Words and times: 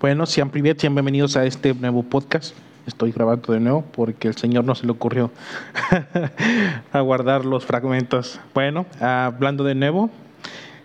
Bueno, 0.00 0.26
sean 0.26 0.50
privet, 0.50 0.80
bienvenidos 0.80 1.36
a 1.36 1.44
este 1.44 1.74
nuevo 1.74 2.04
podcast. 2.04 2.54
Estoy 2.86 3.10
grabando 3.10 3.52
de 3.52 3.58
nuevo 3.58 3.82
porque 3.82 4.28
el 4.28 4.36
Señor 4.36 4.62
no 4.62 4.76
se 4.76 4.86
le 4.86 4.92
ocurrió 4.92 5.32
a 6.92 7.00
guardar 7.00 7.44
los 7.44 7.66
fragmentos. 7.66 8.38
Bueno, 8.54 8.86
hablando 9.00 9.64
de 9.64 9.74
nuevo, 9.74 10.08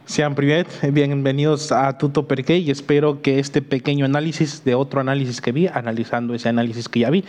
sean 0.05 0.34
privet, 0.34 0.68
bienvenidos 0.91 1.71
a 1.71 1.96
Tuto 1.99 2.28
Perque 2.28 2.57
y 2.57 2.71
espero 2.71 3.21
que 3.21 3.38
este 3.38 3.62
pequeño 3.62 4.04
análisis 4.04 4.65
de 4.65 4.74
otro 4.74 4.99
análisis 4.99 5.42
que 5.42 5.52
vi, 5.52 5.68
analizando 5.68 6.34
ese 6.34 6.50
análisis 6.50 6.90
que 6.90 7.02
ya 7.02 7.12
vi, 7.12 7.24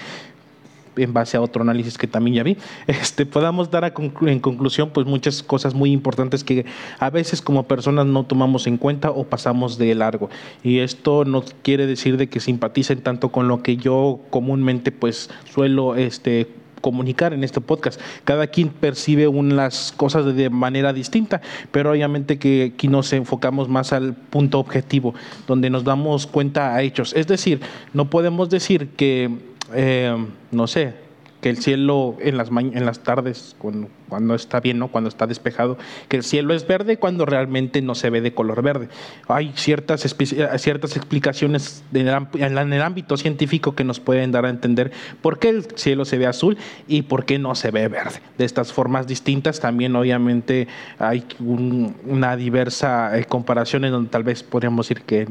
en 0.97 1.13
base 1.13 1.37
a 1.37 1.41
otro 1.41 1.63
análisis 1.63 1.99
que 1.99 2.07
también 2.07 2.37
ya 2.37 2.43
vi, 2.43 2.57
este, 2.87 3.27
podamos 3.27 3.71
dar 3.71 3.93
en 4.23 4.41
conclusión 4.41 4.91
pues 4.91 5.07
muchas 5.07 5.43
cosas 5.43 5.75
muy 5.75 5.93
importantes 5.93 6.45
que 6.45 6.65
a 6.99 7.11
veces 7.11 7.43
como 7.43 7.65
personas 7.65 8.07
no 8.07 8.25
tomamos 8.25 8.67
en 8.67 8.77
cuenta 8.77 9.11
o 9.11 9.25
pasamos 9.25 9.79
de 9.79 9.95
largo. 9.95 10.31
Y 10.63 10.79
esto 10.79 11.25
no 11.25 11.45
quiere 11.63 11.87
decir 11.87 12.17
de 12.17 12.29
que 12.29 12.41
simpaticen 12.41 13.01
tanto 13.03 13.31
con 13.31 13.49
lo 13.49 13.63
que 13.63 13.77
yo 13.77 14.21
comúnmente 14.31 14.93
pues 14.93 15.31
suelo 15.45 15.95
este, 15.95 16.49
comunicar 16.85 17.33
en 17.33 17.45
este 17.45 17.63
podcast. 17.63 17.99
Cada 18.25 18.47
quien 18.49 18.69
percibe 18.69 19.27
unas 19.27 19.91
cosas 19.97 20.37
de 20.37 20.51
manera 20.51 20.93
distinta, 20.93 21.41
pero 21.73 21.91
obviamente 21.91 22.39
que 22.39 22.73
aquí 22.75 22.89
nos 22.89 23.11
enfocamos 23.15 23.71
más 23.71 23.95
al 23.95 24.13
punto 24.13 24.59
objetivo, 24.59 25.15
donde 25.47 25.71
nos 25.71 25.85
damos 25.85 26.27
cuenta 26.27 26.75
a 26.75 26.83
hechos. 26.83 27.15
Es 27.17 27.27
decir, 27.27 27.61
no 27.95 28.11
podemos 28.11 28.51
decir 28.51 28.91
que 28.91 29.54
eh, 29.75 30.17
no 30.51 30.67
sé, 30.67 30.95
que 31.45 31.51
el 31.51 31.59
cielo 31.59 32.17
en 32.21 32.39
las, 32.39 32.49
en 32.49 32.87
las 32.87 33.01
tardes, 33.01 33.55
cuando, 33.59 33.89
cuando, 34.09 34.35
está 34.35 34.61
bien, 34.61 34.79
¿no? 34.79 34.89
cuando 34.89 35.09
está 35.09 35.27
despejado, 35.27 35.77
que 36.09 36.17
el 36.17 36.25
cielo 36.25 36.55
es 36.55 36.67
verde 36.67 36.97
cuando 36.97 37.27
realmente 37.27 37.83
no 37.83 37.95
se 37.95 38.09
ve 38.09 38.23
de 38.23 38.33
color 38.33 38.63
verde. 38.63 38.89
Hay 39.29 39.53
ciertas, 39.55 40.01
ciertas 40.57 40.97
explicaciones 40.97 41.85
en 41.93 42.09
el 42.73 42.81
ámbito 42.81 43.19
científico 43.19 43.75
que 43.75 43.85
nos 43.85 44.01
pueden 44.01 44.33
dar 44.33 44.47
a 44.47 44.49
entender 44.49 44.91
por 45.21 45.39
qué 45.39 45.51
el 45.51 45.67
cielo 45.75 46.07
se 46.07 46.17
ve 46.17 46.27
azul 46.27 46.57
y 46.89 47.03
por 47.03 47.27
qué 47.27 47.39
no 47.39 47.55
se 47.55 47.71
ve 47.71 47.89
verde. 47.89 48.21
De 48.39 48.47
estas 48.47 48.73
formas 48.73 49.07
distintas 49.07 49.61
también 49.61 49.95
obviamente 49.97 50.67
hay 50.99 51.27
una 51.39 52.39
diversa 52.39 53.19
eh, 53.19 53.27
comparación 53.27 53.85
en 53.85 53.93
donde 53.93 54.09
tal 54.09 54.23
vez 54.23 54.43
podríamos 54.43 54.89
decir 54.89 55.05
que 55.05 55.29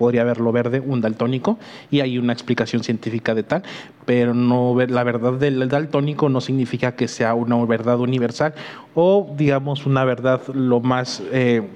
podría 0.00 0.24
verlo 0.24 0.50
verde, 0.50 0.80
un 0.80 1.02
daltónico, 1.02 1.58
y 1.90 2.00
hay 2.00 2.16
una 2.16 2.32
explicación 2.32 2.82
científica 2.82 3.34
de 3.34 3.42
tal, 3.42 3.62
pero 4.06 4.32
no 4.32 4.74
la 4.88 5.04
verdad 5.04 5.34
del 5.34 5.68
daltónico 5.68 6.30
no 6.30 6.40
significa 6.40 6.96
que 6.96 7.06
sea 7.06 7.34
una 7.34 7.62
verdad 7.66 8.00
universal 8.00 8.54
o 8.94 9.30
digamos 9.36 9.84
una 9.84 10.06
verdad 10.06 10.40
lo 10.54 10.80
más 10.80 11.22
eh, 11.32 11.68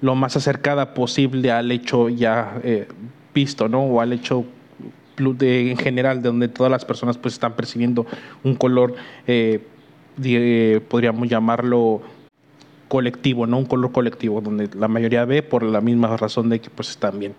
lo 0.00 0.14
más 0.14 0.36
acercada 0.36 0.94
posible 0.94 1.52
al 1.52 1.70
hecho 1.70 2.08
ya 2.08 2.58
eh, 2.64 2.88
visto, 3.34 3.68
¿no? 3.68 3.82
O 3.82 4.00
al 4.00 4.14
hecho 4.14 4.46
de, 5.18 5.70
en 5.70 5.76
general, 5.76 6.22
de 6.22 6.28
donde 6.28 6.48
todas 6.48 6.72
las 6.72 6.86
personas 6.86 7.18
pues 7.18 7.34
están 7.34 7.52
percibiendo 7.52 8.06
un 8.42 8.54
color, 8.54 8.94
eh, 9.26 9.60
podríamos 10.88 11.28
llamarlo 11.28 12.00
colectivo, 12.94 13.44
no 13.44 13.58
un 13.58 13.64
color 13.64 13.90
colectivo, 13.90 14.40
donde 14.40 14.70
la 14.78 14.86
mayoría 14.86 15.24
ve 15.24 15.42
por 15.42 15.64
la 15.64 15.80
misma 15.80 16.16
razón 16.16 16.48
de 16.48 16.60
que 16.60 16.70
pues 16.70 16.90
están 16.90 17.18
bien 17.18 17.34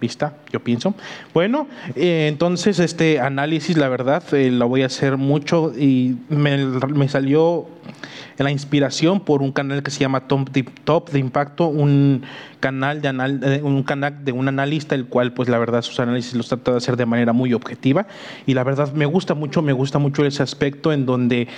vista, 0.00 0.34
yo 0.52 0.60
pienso. 0.60 0.94
Bueno, 1.32 1.66
eh, 1.94 2.26
entonces 2.28 2.78
este 2.78 3.20
análisis, 3.20 3.76
la 3.76 3.88
verdad, 3.88 4.22
eh, 4.34 4.50
lo 4.50 4.68
voy 4.68 4.82
a 4.82 4.86
hacer 4.86 5.16
mucho 5.16 5.72
y 5.76 6.16
me, 6.28 7.08
salió 7.08 7.66
la 8.38 8.50
inspiración 8.50 9.20
por 9.20 9.42
un 9.42 9.52
canal 9.52 9.82
que 9.82 9.90
se 9.90 10.00
llama 10.00 10.28
Top 10.28 10.50
de, 10.50 10.64
Top 10.84 11.10
de 11.10 11.18
Impacto, 11.18 11.68
un 11.68 12.22
canal 12.60 13.00
de 13.00 13.08
anal, 13.08 13.40
eh, 13.42 13.60
un 13.62 13.82
canal 13.82 14.24
de 14.24 14.32
un 14.32 14.48
analista, 14.48 14.94
el 14.94 15.06
cual 15.06 15.32
pues 15.32 15.48
la 15.48 15.58
verdad 15.58 15.82
sus 15.82 16.00
análisis 16.00 16.34
los 16.34 16.48
trata 16.48 16.72
de 16.72 16.76
hacer 16.78 16.96
de 16.96 17.06
manera 17.06 17.32
muy 17.32 17.54
objetiva 17.54 18.06
y 18.46 18.54
la 18.54 18.64
verdad 18.64 18.92
me 18.92 19.06
gusta 19.06 19.34
mucho, 19.34 19.62
me 19.62 19.72
gusta 19.72 19.98
mucho 19.98 20.24
ese 20.24 20.42
aspecto 20.42 20.92
en 20.92 21.06
donde 21.06 21.48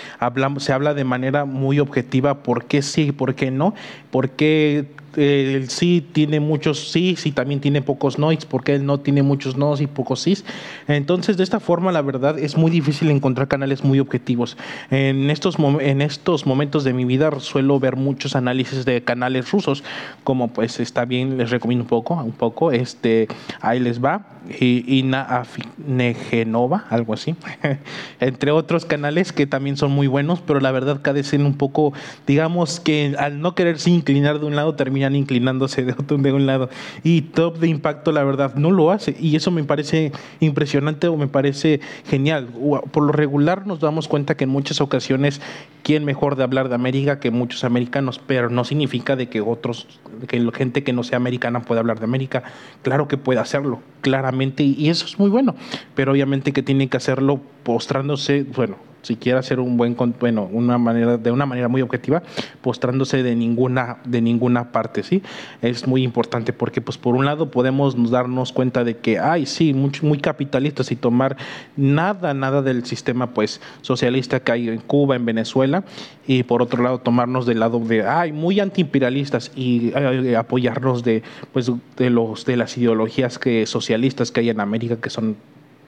se 0.58 0.72
habla 0.72 0.94
de 0.94 1.04
manera 1.04 1.44
muy 1.44 1.80
objetiva 1.80 2.42
por 2.42 2.66
qué 2.66 2.82
sí 2.82 3.08
y 3.08 3.12
por 3.12 3.34
qué 3.34 3.50
no, 3.50 3.74
por 4.10 4.30
qué 4.30 4.86
el 5.18 5.68
sí 5.68 6.06
tiene 6.12 6.40
muchos 6.40 6.90
sí 6.90 7.16
y 7.24 7.32
también 7.32 7.60
tiene 7.60 7.82
pocos 7.82 8.18
no's, 8.18 8.46
porque 8.46 8.74
él 8.74 8.86
no 8.86 9.00
tiene 9.00 9.22
muchos 9.22 9.56
no's 9.56 9.80
y 9.80 9.86
pocos 9.86 10.20
sí. 10.20 10.28
Entonces, 10.86 11.36
de 11.36 11.44
esta 11.44 11.60
forma, 11.60 11.92
la 11.92 12.02
verdad, 12.02 12.38
es 12.38 12.56
muy 12.56 12.70
difícil 12.70 13.10
encontrar 13.10 13.48
canales 13.48 13.84
muy 13.84 14.00
objetivos. 14.00 14.56
En 14.90 15.30
estos, 15.30 15.56
en 15.80 16.02
estos 16.02 16.46
momentos 16.46 16.84
de 16.84 16.92
mi 16.92 17.04
vida 17.04 17.30
suelo 17.40 17.80
ver 17.80 17.96
muchos 17.96 18.36
análisis 18.36 18.84
de 18.84 19.02
canales 19.02 19.50
rusos, 19.50 19.82
como 20.24 20.48
pues 20.48 20.80
está 20.80 21.04
bien, 21.04 21.38
les 21.38 21.50
recomiendo 21.50 21.84
un 21.84 21.88
poco, 21.88 22.14
un 22.14 22.32
poco, 22.32 22.72
este, 22.72 23.28
ahí 23.60 23.80
les 23.80 24.02
va, 24.02 24.26
y 24.60 24.98
Ina 24.98 25.22
Afinegenova, 25.22 26.84
algo 26.90 27.14
así, 27.14 27.34
entre 28.20 28.50
otros 28.50 28.84
canales 28.84 29.32
que 29.32 29.46
también 29.46 29.76
son 29.76 29.92
muy 29.92 30.06
buenos, 30.06 30.40
pero 30.40 30.60
la 30.60 30.72
verdad 30.72 31.00
cadecen 31.02 31.44
un 31.44 31.54
poco, 31.54 31.92
digamos 32.26 32.80
que 32.80 33.14
al 33.18 33.40
no 33.40 33.54
quererse 33.54 33.90
inclinar 33.90 34.40
de 34.40 34.46
un 34.46 34.56
lado, 34.56 34.74
terminan 34.74 35.07
inclinándose 35.14 35.84
de, 35.84 35.92
otro, 35.92 36.18
de 36.18 36.32
un 36.32 36.46
lado. 36.46 36.68
Y 37.02 37.22
Top 37.22 37.58
de 37.58 37.68
Impacto, 37.68 38.12
la 38.12 38.24
verdad, 38.24 38.54
no 38.54 38.70
lo 38.70 38.90
hace. 38.90 39.16
Y 39.18 39.36
eso 39.36 39.50
me 39.50 39.64
parece 39.64 40.12
impresionante 40.40 41.08
o 41.08 41.16
me 41.16 41.28
parece 41.28 41.80
genial. 42.06 42.48
Por 42.92 43.04
lo 43.04 43.12
regular 43.12 43.66
nos 43.66 43.80
damos 43.80 44.08
cuenta 44.08 44.36
que 44.36 44.44
en 44.44 44.50
muchas 44.50 44.80
ocasiones, 44.80 45.40
¿quién 45.82 46.04
mejor 46.04 46.36
de 46.36 46.44
hablar 46.44 46.68
de 46.68 46.74
América 46.74 47.20
que 47.20 47.30
muchos 47.30 47.64
americanos? 47.64 48.20
Pero 48.26 48.50
no 48.50 48.64
significa 48.64 49.16
de 49.16 49.28
que 49.28 49.40
otros, 49.40 49.86
que 50.26 50.38
la 50.38 50.52
gente 50.52 50.84
que 50.84 50.92
no 50.92 51.04
sea 51.04 51.16
americana 51.16 51.60
pueda 51.60 51.80
hablar 51.80 51.98
de 51.98 52.04
América. 52.04 52.42
Claro 52.82 53.08
que 53.08 53.16
puede 53.16 53.40
hacerlo, 53.40 53.80
claramente, 54.00 54.62
y 54.62 54.88
eso 54.88 55.06
es 55.06 55.18
muy 55.18 55.30
bueno. 55.30 55.54
Pero 55.94 56.12
obviamente 56.12 56.52
que 56.52 56.62
tiene 56.62 56.88
que 56.88 56.96
hacerlo 56.96 57.40
postrándose, 57.62 58.44
bueno, 58.54 58.76
si 59.02 59.16
quiere 59.16 59.38
hacer 59.38 59.60
un 59.60 59.76
buen 59.76 59.96
bueno, 60.20 60.48
una 60.52 60.78
manera 60.78 61.16
de 61.16 61.30
una 61.30 61.46
manera 61.46 61.68
muy 61.68 61.82
objetiva, 61.82 62.22
postrándose 62.62 63.22
de 63.22 63.34
ninguna 63.34 63.98
de 64.04 64.20
ninguna 64.20 64.72
parte, 64.72 65.02
¿sí? 65.02 65.22
Es 65.62 65.86
muy 65.86 66.02
importante 66.02 66.52
porque 66.52 66.80
pues 66.80 66.98
por 66.98 67.14
un 67.14 67.24
lado 67.24 67.50
podemos 67.50 68.10
darnos 68.10 68.52
cuenta 68.52 68.84
de 68.84 68.96
que 68.96 69.18
ay, 69.18 69.46
sí, 69.46 69.74
muy, 69.74 70.18
capitalistas 70.18 70.90
y 70.90 70.96
tomar 70.96 71.36
nada 71.76 72.34
nada 72.34 72.62
del 72.62 72.84
sistema 72.84 73.28
pues 73.28 73.60
socialista 73.82 74.40
que 74.40 74.52
hay 74.52 74.68
en 74.68 74.78
Cuba, 74.78 75.16
en 75.16 75.24
Venezuela 75.24 75.84
y 76.26 76.42
por 76.42 76.62
otro 76.62 76.82
lado 76.82 76.98
tomarnos 76.98 77.46
del 77.46 77.60
lado 77.60 77.78
de 77.78 78.06
ay, 78.06 78.32
muy 78.32 78.60
antiimperialistas 78.60 79.52
y 79.54 79.92
apoyarnos 80.34 81.04
de 81.04 81.22
pues 81.52 81.70
de 81.96 82.10
los 82.10 82.44
de 82.44 82.56
las 82.56 82.76
ideologías 82.76 83.38
que 83.38 83.66
socialistas 83.66 84.30
que 84.30 84.40
hay 84.40 84.50
en 84.50 84.60
América 84.60 84.96
que 85.00 85.10
son 85.10 85.36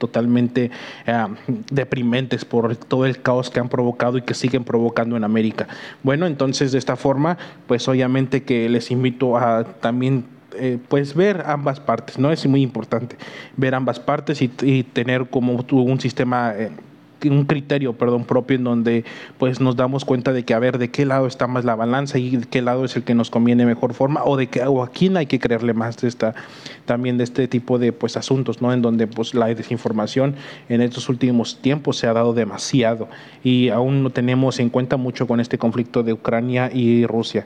totalmente 0.01 0.71
eh, 1.05 1.25
deprimentes 1.69 2.43
por 2.43 2.75
todo 2.75 3.05
el 3.05 3.21
caos 3.21 3.51
que 3.51 3.59
han 3.59 3.69
provocado 3.69 4.17
y 4.17 4.23
que 4.23 4.33
siguen 4.33 4.63
provocando 4.63 5.15
en 5.15 5.23
América. 5.23 5.67
Bueno, 6.01 6.25
entonces 6.25 6.71
de 6.71 6.79
esta 6.79 6.95
forma, 6.95 7.37
pues 7.67 7.87
obviamente 7.87 8.41
que 8.41 8.67
les 8.67 8.89
invito 8.89 9.37
a 9.37 9.63
también 9.63 10.25
eh, 10.55 10.79
pues 10.89 11.13
ver 11.13 11.43
ambas 11.45 11.79
partes, 11.79 12.17
¿no? 12.17 12.31
Es 12.31 12.45
muy 12.47 12.63
importante 12.63 13.15
ver 13.55 13.75
ambas 13.75 13.99
partes 13.99 14.41
y, 14.41 14.49
tener 14.83 15.29
como 15.29 15.63
un 15.71 15.99
sistema 16.01 16.53
eh, 16.57 16.71
un 17.29 17.45
criterio, 17.45 17.93
perdón, 17.93 18.25
propio 18.25 18.57
en 18.57 18.63
donde 18.63 19.05
pues 19.37 19.59
nos 19.59 19.75
damos 19.75 20.05
cuenta 20.05 20.33
de 20.33 20.43
que 20.43 20.53
a 20.53 20.59
ver 20.59 20.77
de 20.77 20.89
qué 20.89 21.05
lado 21.05 21.27
está 21.27 21.47
más 21.47 21.65
la 21.65 21.75
balanza 21.75 22.17
y 22.17 22.37
de 22.37 22.47
qué 22.47 22.61
lado 22.61 22.85
es 22.85 22.95
el 22.95 23.03
que 23.03 23.13
nos 23.13 23.29
conviene 23.29 23.65
mejor 23.65 23.93
forma 23.93 24.23
o 24.23 24.37
de 24.37 24.47
que 24.47 24.63
o 24.63 24.81
a 24.81 24.89
quién 24.89 25.17
hay 25.17 25.27
que 25.27 25.39
creerle 25.39 25.73
más 25.73 25.97
de 25.97 26.07
esta 26.07 26.33
también 26.85 27.17
de 27.17 27.23
este 27.23 27.47
tipo 27.47 27.79
de 27.79 27.93
pues 27.93 28.17
asuntos, 28.17 28.61
¿no? 28.61 28.73
En 28.73 28.81
donde 28.81 29.07
pues 29.07 29.33
la 29.33 29.47
desinformación 29.47 30.35
en 30.69 30.81
estos 30.81 31.09
últimos 31.09 31.57
tiempos 31.61 31.97
se 31.97 32.07
ha 32.07 32.13
dado 32.13 32.33
demasiado 32.33 33.07
y 33.43 33.69
aún 33.69 34.03
no 34.03 34.09
tenemos 34.09 34.59
en 34.59 34.69
cuenta 34.69 34.97
mucho 34.97 35.27
con 35.27 35.39
este 35.39 35.57
conflicto 35.57 36.03
de 36.03 36.13
Ucrania 36.13 36.69
y 36.73 37.05
Rusia. 37.05 37.45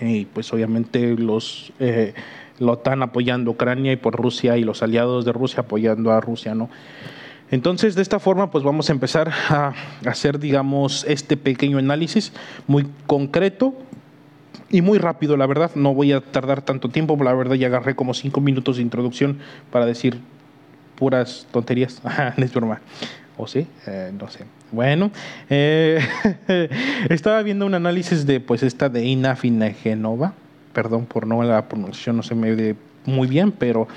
Y 0.00 0.24
pues 0.24 0.52
obviamente 0.52 1.16
los 1.16 1.72
eh, 1.78 2.14
la 2.58 2.78
apoyando 3.02 3.50
Ucrania 3.50 3.92
y 3.92 3.96
por 3.96 4.14
Rusia 4.14 4.56
y 4.56 4.64
los 4.64 4.82
aliados 4.82 5.24
de 5.24 5.32
Rusia 5.32 5.60
apoyando 5.60 6.12
a 6.12 6.20
Rusia, 6.20 6.54
¿no? 6.54 6.68
Entonces, 7.50 7.96
de 7.96 8.02
esta 8.02 8.20
forma, 8.20 8.50
pues 8.50 8.62
vamos 8.62 8.90
a 8.90 8.92
empezar 8.92 9.32
a 9.48 9.74
hacer, 10.06 10.38
digamos, 10.38 11.04
este 11.08 11.36
pequeño 11.36 11.78
análisis 11.78 12.32
muy 12.68 12.86
concreto 13.06 13.74
y 14.70 14.82
muy 14.82 14.98
rápido, 14.98 15.36
la 15.36 15.46
verdad. 15.46 15.72
No 15.74 15.94
voy 15.94 16.12
a 16.12 16.20
tardar 16.20 16.62
tanto 16.62 16.88
tiempo, 16.88 17.16
la 17.22 17.34
verdad 17.34 17.54
ya 17.54 17.68
agarré 17.68 17.94
como 17.94 18.14
cinco 18.14 18.40
minutos 18.40 18.76
de 18.76 18.82
introducción 18.82 19.38
para 19.70 19.86
decir 19.86 20.18
puras 20.96 21.46
tonterías. 21.50 22.00
no 22.36 22.44
es. 22.44 22.52
¿O 23.36 23.46
sí? 23.46 23.66
Eh, 23.86 24.12
no 24.18 24.28
sé. 24.28 24.44
Bueno, 24.70 25.10
eh, 25.48 26.00
estaba 27.08 27.42
viendo 27.42 27.64
un 27.64 27.74
análisis 27.74 28.26
de, 28.26 28.38
pues, 28.40 28.62
esta 28.62 28.88
de 28.88 29.04
Ina 29.04 29.34
Genova 29.34 30.34
perdón 30.72 31.06
por 31.06 31.26
no 31.26 31.42
la 31.42 31.68
pronunciación, 31.68 32.16
no 32.16 32.22
se 32.22 32.34
me 32.34 32.54
ve 32.54 32.76
muy 33.04 33.28
bien, 33.28 33.52
pero 33.52 33.88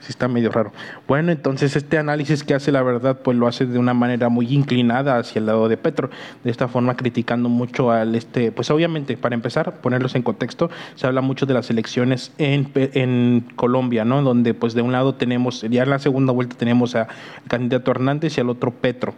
sí 0.00 0.08
está 0.08 0.28
medio 0.28 0.50
raro. 0.50 0.72
Bueno, 1.06 1.30
entonces 1.30 1.76
este 1.76 1.98
análisis 1.98 2.42
que 2.42 2.54
hace 2.54 2.72
la 2.72 2.82
verdad, 2.82 3.20
pues 3.22 3.36
lo 3.36 3.46
hace 3.46 3.66
de 3.66 3.78
una 3.78 3.94
manera 3.94 4.28
muy 4.28 4.52
inclinada 4.52 5.18
hacia 5.18 5.38
el 5.38 5.46
lado 5.46 5.68
de 5.68 5.76
Petro, 5.76 6.10
de 6.42 6.50
esta 6.50 6.68
forma 6.68 6.96
criticando 6.96 7.48
mucho 7.48 7.90
al 7.90 8.14
este, 8.14 8.50
pues 8.52 8.70
obviamente, 8.70 9.16
para 9.16 9.34
empezar, 9.34 9.80
ponerlos 9.80 10.14
en 10.14 10.22
contexto, 10.22 10.70
se 10.94 11.06
habla 11.06 11.20
mucho 11.20 11.46
de 11.46 11.54
las 11.54 11.70
elecciones 11.70 12.32
en, 12.38 12.70
en 12.74 13.46
Colombia, 13.56 14.04
¿no? 14.04 14.22
Donde 14.22 14.54
pues 14.54 14.74
de 14.74 14.82
un 14.82 14.92
lado 14.92 15.14
tenemos, 15.14 15.62
ya 15.68 15.82
en 15.82 15.90
la 15.90 15.98
segunda 15.98 16.32
vuelta 16.32 16.56
tenemos 16.56 16.94
al 16.94 17.08
candidato 17.48 17.90
Hernández 17.90 18.36
y 18.38 18.40
al 18.40 18.48
otro 18.48 18.72
Petro. 18.72 19.14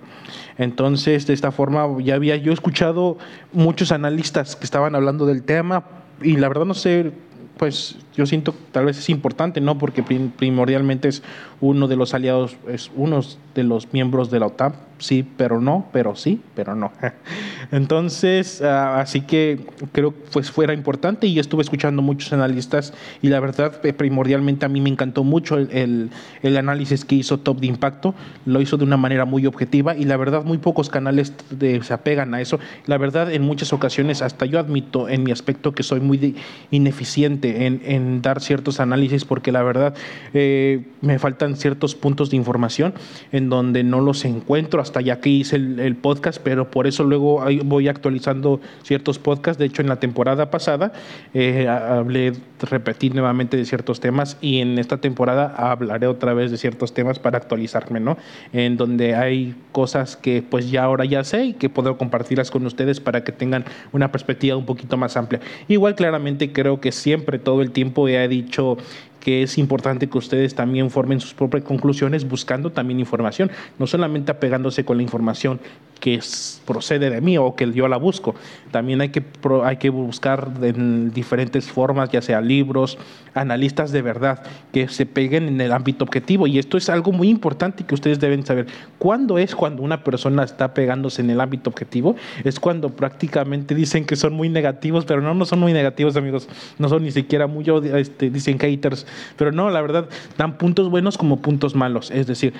Entonces, 0.58 1.26
de 1.26 1.34
esta 1.34 1.50
forma, 1.50 1.87
ya 2.00 2.14
había 2.14 2.37
yo 2.37 2.52
escuchado 2.52 3.19
muchos 3.52 3.93
analistas 3.93 4.56
que 4.56 4.64
estaban 4.64 4.94
hablando 4.94 5.26
del 5.26 5.43
tema 5.43 5.84
y 6.20 6.37
la 6.37 6.49
verdad 6.49 6.64
no 6.64 6.75
sé 6.75 7.12
pues 7.56 7.96
yo 8.17 8.26
siento 8.26 8.55
tal 8.73 8.87
vez 8.87 8.99
es 8.99 9.09
importante, 9.09 9.61
¿no? 9.61 9.79
Porque 9.79 10.03
primordialmente 10.03 11.09
es 11.09 11.23
uno 11.61 11.88
de 11.88 11.97
los 11.97 12.14
aliados, 12.14 12.56
es 12.69 12.91
uno 12.94 13.20
de 13.55 13.62
los 13.62 13.93
miembros 13.93 14.31
de 14.31 14.41
la 14.41 14.47
OTAN, 14.47 14.75
sí, 14.99 15.26
pero 15.37 15.61
no, 15.61 15.87
pero 15.93 16.17
sí, 16.17 16.41
pero 16.55 16.75
no. 16.75 16.93
Entonces, 17.73 18.62
ah, 18.62 19.00
así 19.00 19.23
que 19.23 19.61
creo 19.93 20.12
que 20.12 20.23
pues 20.32 20.50
fuera 20.50 20.73
importante 20.73 21.26
y 21.26 21.38
estuve 21.38 21.62
escuchando 21.62 22.03
muchos 22.03 22.32
analistas 22.32 22.94
y 23.20 23.29
la 23.29 23.41
verdad, 23.41 23.81
eh, 23.85 23.93
primordialmente 23.93 24.67
a 24.67 24.69
mí 24.69 24.81
me 24.81 24.91
encantó 24.91 25.25
mucho 25.25 25.56
el, 25.58 26.11
el, 26.43 26.56
análisis 26.56 27.05
que 27.05 27.17
hizo 27.17 27.38
Top 27.38 27.61
de 27.61 27.67
Impacto, 27.67 28.15
lo 28.47 28.61
hizo 28.61 28.76
de 28.76 28.85
una 28.85 28.97
manera 28.97 29.25
muy 29.25 29.47
objetiva 29.47 29.97
y 29.97 30.05
la 30.05 30.17
verdad 30.17 30.44
muy 30.44 30.58
pocos 30.58 30.88
canales 30.88 31.32
se 31.58 31.94
apegan 31.94 32.35
a 32.35 32.41
eso. 32.41 32.58
La 32.87 32.99
verdad, 32.99 33.32
en 33.32 33.43
muchas 33.43 33.73
ocasiones, 33.73 34.23
hasta 34.23 34.47
yo 34.47 34.58
admito 34.58 35.08
en 35.08 35.23
mi 35.23 35.32
aspecto 35.32 35.73
que 35.73 35.82
soy 35.82 36.00
muy 36.00 36.37
ineficiente 36.70 37.67
en, 37.67 37.82
en, 37.85 38.01
dar 38.22 38.40
ciertos 38.40 38.81
análisis 38.81 39.25
porque 39.25 39.52
la 39.52 39.62
verdad 39.62 39.94
eh, 40.34 40.84
me 41.00 41.19
faltan 41.19 41.56
ciertos 41.56 41.94
puntos 41.94 42.31
de 42.31 42.37
información 42.37 42.94
en 43.32 43.49
donde 43.49 43.84
no 43.84 44.00
los 44.00 44.25
encuentro 44.25 44.81
hasta 44.81 45.00
ya 45.00 45.20
que 45.20 45.31
hice 45.31 45.56
el, 45.56 45.96
podcast, 45.96 46.40
pero 46.43 46.70
por 46.70 46.87
eso 46.87 47.04
luego 47.04 47.44
voy 47.64 47.88
actualizando 47.88 48.60
ciertos 48.82 49.19
podcasts. 49.19 49.58
De 49.58 49.66
hecho, 49.66 49.82
en 49.82 49.88
la 49.88 49.96
temporada 49.96 50.50
pasada 50.50 50.93
eh, 51.34 51.69
hablé, 51.69 52.32
repetí 52.60 53.10
nuevamente 53.10 53.56
de 53.56 53.64
ciertos 53.64 54.00
temas 54.00 54.38
y 54.40 54.58
en 54.58 54.78
esta 54.78 54.98
temporada 54.98 55.55
hablaré 55.56 56.06
otra 56.06 56.34
vez 56.34 56.50
de 56.50 56.56
ciertos 56.56 56.94
temas 56.94 57.19
para 57.19 57.38
actualizarme, 57.38 58.00
¿no? 58.00 58.16
En 58.52 58.76
donde 58.76 59.14
hay 59.14 59.55
cosas 59.72 60.16
que 60.16 60.43
pues 60.43 60.70
ya 60.70 60.84
ahora 60.84 61.05
ya 61.05 61.25
sé 61.25 61.44
y 61.44 61.52
que 61.55 61.69
puedo 61.69 61.98
compartirlas 61.98 62.50
con 62.50 62.64
ustedes 62.66 63.00
para 63.00 63.25
que 63.25 63.32
tengan 63.32 63.64
una 63.93 64.10
perspectiva 64.10 64.56
un 64.56 64.66
poquito 64.66 64.96
más 64.96 65.16
amplia. 65.16 65.40
Igual 65.69 65.94
claramente 65.94 66.52
creo 66.52 66.81
que 66.81 66.93
siempre 66.93 67.38
todo 67.38 67.62
el 67.62 67.70
tiempo 67.70 67.92
he 68.00 68.29
dicho 68.29 68.77
que 69.22 69.42
es 69.42 69.56
importante 69.56 70.08
que 70.08 70.19
ustedes 70.19 70.54
también 70.54 70.90
formen 70.90 71.20
sus 71.20 71.32
propias 71.32 71.62
conclusiones 71.62 72.28
buscando 72.28 72.72
también 72.72 72.98
información, 72.98 73.50
no 73.78 73.86
solamente 73.86 74.32
apegándose 74.32 74.84
con 74.84 74.96
la 74.96 75.04
información 75.04 75.60
que 76.02 76.19
procede 76.66 77.10
de 77.10 77.20
mí 77.20 77.38
o 77.38 77.54
que 77.54 77.72
yo 77.72 77.86
la 77.86 77.96
busco. 77.96 78.34
También 78.72 79.00
hay 79.00 79.10
que, 79.10 79.22
hay 79.62 79.76
que 79.76 79.88
buscar 79.88 80.50
en 80.60 81.12
diferentes 81.12 81.70
formas, 81.70 82.10
ya 82.10 82.20
sea 82.20 82.40
libros, 82.40 82.98
analistas 83.34 83.92
de 83.92 84.02
verdad, 84.02 84.42
que 84.72 84.88
se 84.88 85.06
peguen 85.06 85.46
en 85.46 85.60
el 85.60 85.70
ámbito 85.70 86.04
objetivo. 86.04 86.48
Y 86.48 86.58
esto 86.58 86.76
es 86.76 86.90
algo 86.90 87.12
muy 87.12 87.28
importante 87.28 87.84
que 87.84 87.94
ustedes 87.94 88.19
deben 88.19 88.44
saber. 88.44 88.66
¿Cuándo 88.98 89.38
es 89.38 89.54
cuando 89.54 89.82
una 89.82 90.02
persona 90.02 90.42
está 90.42 90.74
pegándose 90.74 91.22
en 91.22 91.30
el 91.30 91.40
ámbito 91.40 91.70
objetivo? 91.70 92.16
Es 92.42 92.58
cuando 92.58 92.90
prácticamente 92.90 93.72
dicen 93.76 94.04
que 94.04 94.16
son 94.16 94.32
muy 94.32 94.48
negativos, 94.48 95.04
pero 95.04 95.20
no, 95.20 95.34
no 95.34 95.44
son 95.44 95.60
muy 95.60 95.72
negativos, 95.72 96.16
amigos. 96.16 96.48
No 96.78 96.88
son 96.88 97.04
ni 97.04 97.12
siquiera 97.12 97.46
muy, 97.46 97.64
este, 97.94 98.28
dicen 98.28 98.58
haters, 98.58 99.06
pero 99.37 99.53
no, 99.53 99.70
la 99.70 99.81
verdad, 99.81 100.09
dan 100.37 100.59
puntos 100.59 100.91
buenos 100.91 101.19
como 101.19 101.41
puntos 101.41 101.75
malos. 101.75 102.11
Es 102.11 102.26
decir, 102.26 102.55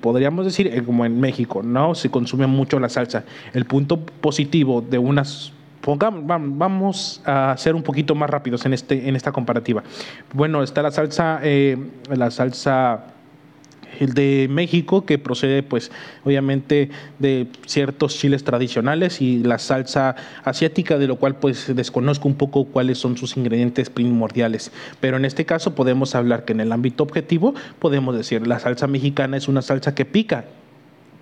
podríamos 0.00 0.44
decir, 0.44 0.66
eh, 0.66 0.82
como 0.82 1.04
en 1.04 1.20
México, 1.20 1.62
¿no? 1.62 1.94
Se 1.94 2.10
consume 2.10 2.46
mucho 2.46 2.78
la 2.80 2.88
salsa. 2.88 3.24
El 3.52 3.64
punto 3.64 4.00
positivo 4.00 4.80
de 4.80 4.98
unas 4.98 5.52
vamos 5.82 7.22
a 7.24 7.54
ser 7.56 7.74
un 7.74 7.82
poquito 7.82 8.14
más 8.14 8.28
rápidos 8.28 8.66
en, 8.66 8.74
este, 8.74 9.08
en 9.08 9.16
esta 9.16 9.32
comparativa. 9.32 9.82
Bueno, 10.32 10.62
está 10.62 10.82
la 10.82 10.90
salsa, 10.90 11.40
eh, 11.42 11.78
la 12.10 12.30
salsa 12.30 13.06
el 14.00 14.14
de 14.14 14.48
México, 14.50 15.06
que 15.06 15.18
procede 15.18 15.62
pues 15.62 15.92
obviamente 16.24 16.90
de 17.20 17.46
ciertos 17.66 18.16
chiles 18.18 18.42
tradicionales 18.42 19.20
y 19.20 19.44
la 19.44 19.58
salsa 19.58 20.16
asiática, 20.42 20.98
de 20.98 21.06
lo 21.06 21.16
cual 21.16 21.36
pues 21.36 21.74
desconozco 21.74 22.26
un 22.26 22.34
poco 22.34 22.64
cuáles 22.64 22.98
son 22.98 23.16
sus 23.16 23.36
ingredientes 23.36 23.90
primordiales. 23.90 24.72
Pero 25.00 25.16
en 25.16 25.24
este 25.24 25.44
caso 25.44 25.74
podemos 25.74 26.14
hablar 26.14 26.44
que 26.44 26.52
en 26.52 26.60
el 26.60 26.72
ámbito 26.72 27.04
objetivo 27.04 27.54
podemos 27.78 28.16
decir 28.16 28.46
la 28.46 28.58
salsa 28.58 28.88
mexicana 28.88 29.36
es 29.36 29.46
una 29.46 29.62
salsa 29.62 29.94
que 29.94 30.04
pica 30.04 30.44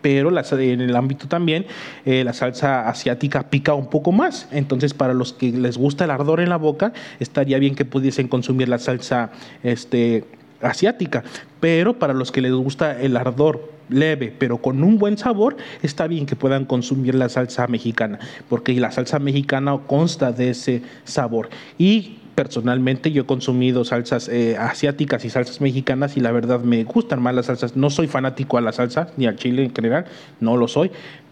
pero 0.00 0.30
en 0.30 0.80
el 0.80 0.96
ámbito 0.96 1.26
también 1.28 1.66
eh, 2.04 2.22
la 2.24 2.32
salsa 2.32 2.88
asiática 2.88 3.50
pica 3.50 3.74
un 3.74 3.90
poco 3.90 4.12
más. 4.12 4.48
Entonces, 4.52 4.94
para 4.94 5.14
los 5.14 5.32
que 5.32 5.50
les 5.50 5.76
gusta 5.76 6.04
el 6.04 6.10
ardor 6.10 6.40
en 6.40 6.48
la 6.48 6.56
boca, 6.56 6.92
estaría 7.18 7.58
bien 7.58 7.74
que 7.74 7.84
pudiesen 7.84 8.28
consumir 8.28 8.68
la 8.68 8.78
salsa 8.78 9.30
este, 9.62 10.24
asiática, 10.60 11.24
pero 11.60 11.98
para 11.98 12.14
los 12.14 12.32
que 12.32 12.40
les 12.40 12.52
gusta 12.52 13.00
el 13.00 13.16
ardor 13.16 13.72
leve, 13.88 14.34
pero 14.38 14.58
con 14.58 14.82
un 14.82 14.98
buen 14.98 15.18
sabor, 15.18 15.56
está 15.82 16.06
bien 16.06 16.26
que 16.26 16.36
puedan 16.36 16.64
consumir 16.64 17.14
la 17.14 17.28
salsa 17.28 17.66
mexicana, 17.66 18.18
porque 18.48 18.74
la 18.74 18.90
salsa 18.90 19.18
mexicana 19.18 19.78
consta 19.86 20.32
de 20.32 20.50
ese 20.50 20.82
sabor. 21.04 21.48
Y 21.78 22.18
personalmente 22.34 23.10
yo 23.10 23.22
he 23.22 23.26
consumido 23.26 23.84
salsas 23.84 24.28
eh, 24.28 24.56
asiáticas 24.56 25.24
y 25.24 25.30
salsas 25.30 25.60
mexicanas 25.60 26.16
y 26.16 26.20
la 26.20 26.30
verdad 26.30 26.60
me 26.60 26.84
gustan 26.84 27.20
más 27.20 27.34
las 27.34 27.46
salsas. 27.46 27.76
No 27.76 27.90
soy 27.90 28.06
fanático 28.06 28.58
a 28.58 28.60
la 28.60 28.72
salsa 28.72 29.08
ni 29.16 29.26
al 29.26 29.36
chile 29.36 29.64
en 29.64 29.74
general, 29.74 30.04
no 30.40 30.56
lo 30.56 30.68
soy, 30.68 30.90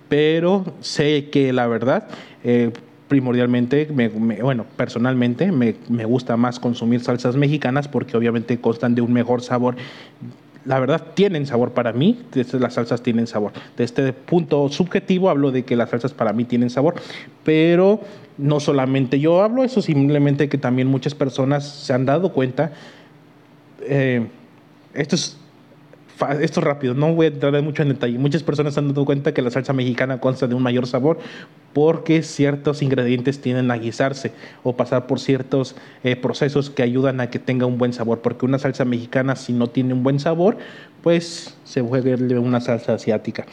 pero 0.08 0.64
sé 0.80 1.30
que 1.30 1.52
la 1.52 1.66
verdad 1.66 2.08
eh, 2.42 2.72
primordialmente, 3.08 3.88
bueno, 4.42 4.66
personalmente 4.76 5.52
me, 5.52 5.76
me, 5.88 6.04
gusta 6.04 6.36
más 6.36 6.58
consumir 6.58 7.00
salsas 7.00 7.36
mexicanas 7.36 7.88
porque 7.88 8.16
obviamente 8.16 8.60
constan 8.60 8.94
de 8.94 9.02
un 9.02 9.12
mejor 9.12 9.42
sabor. 9.42 9.76
La 10.64 10.80
verdad, 10.80 11.12
tienen 11.14 11.46
sabor 11.46 11.72
para 11.72 11.92
mí, 11.92 12.18
las 12.52 12.74
salsas 12.74 13.02
tienen 13.02 13.28
sabor. 13.28 13.52
De 13.76 13.84
este 13.84 14.12
punto 14.12 14.68
subjetivo 14.68 15.30
hablo 15.30 15.52
de 15.52 15.64
que 15.64 15.76
las 15.76 15.90
salsas 15.90 16.12
para 16.12 16.32
mí 16.32 16.44
tienen 16.44 16.70
sabor, 16.70 16.94
pero 17.44 18.00
no 18.36 18.58
solamente 18.58 19.20
yo 19.20 19.42
hablo 19.42 19.62
eso, 19.62 19.80
simplemente 19.80 20.48
que 20.48 20.58
también 20.58 20.88
muchas 20.88 21.14
personas 21.14 21.68
se 21.68 21.92
han 21.92 22.04
dado 22.04 22.32
cuenta. 22.32 22.72
Eh, 23.82 24.26
esto 24.94 25.14
es 25.14 25.38
esto 26.40 26.60
rápido, 26.60 26.94
no 26.94 27.14
voy 27.14 27.26
a 27.26 27.28
entrar 27.28 27.62
mucho 27.62 27.82
en 27.82 27.90
detalle. 27.90 28.18
Muchas 28.18 28.42
personas 28.42 28.74
se 28.74 28.80
han 28.80 28.88
dado 28.88 29.04
cuenta 29.04 29.34
que 29.34 29.42
la 29.42 29.50
salsa 29.50 29.72
mexicana 29.72 30.18
consta 30.18 30.46
de 30.46 30.54
un 30.54 30.62
mayor 30.62 30.86
sabor 30.86 31.18
porque 31.72 32.22
ciertos 32.22 32.82
ingredientes 32.82 33.40
tienden 33.40 33.70
a 33.70 33.76
guisarse 33.76 34.32
o 34.62 34.76
pasar 34.76 35.06
por 35.06 35.20
ciertos 35.20 35.76
eh, 36.04 36.16
procesos 36.16 36.70
que 36.70 36.82
ayudan 36.82 37.20
a 37.20 37.28
que 37.28 37.38
tenga 37.38 37.66
un 37.66 37.78
buen 37.78 37.92
sabor. 37.92 38.20
Porque 38.20 38.46
una 38.46 38.58
salsa 38.58 38.84
mexicana, 38.84 39.36
si 39.36 39.52
no 39.52 39.68
tiene 39.68 39.92
un 39.92 40.02
buen 40.02 40.18
sabor, 40.18 40.56
pues 41.02 41.54
se 41.64 41.82
vuelve 41.82 42.38
una 42.38 42.60
salsa 42.60 42.94
asiática. 42.94 43.44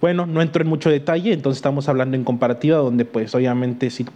Bueno, 0.00 0.26
no 0.26 0.40
entro 0.42 0.62
en 0.62 0.68
mucho 0.68 0.90
detalle, 0.90 1.32
entonces 1.32 1.58
estamos 1.58 1.88
hablando 1.88 2.16
en 2.16 2.22
comparativa, 2.22 2.78
donde 2.78 3.04
pues 3.04 3.34
obviamente 3.34 3.90
si 3.90 4.06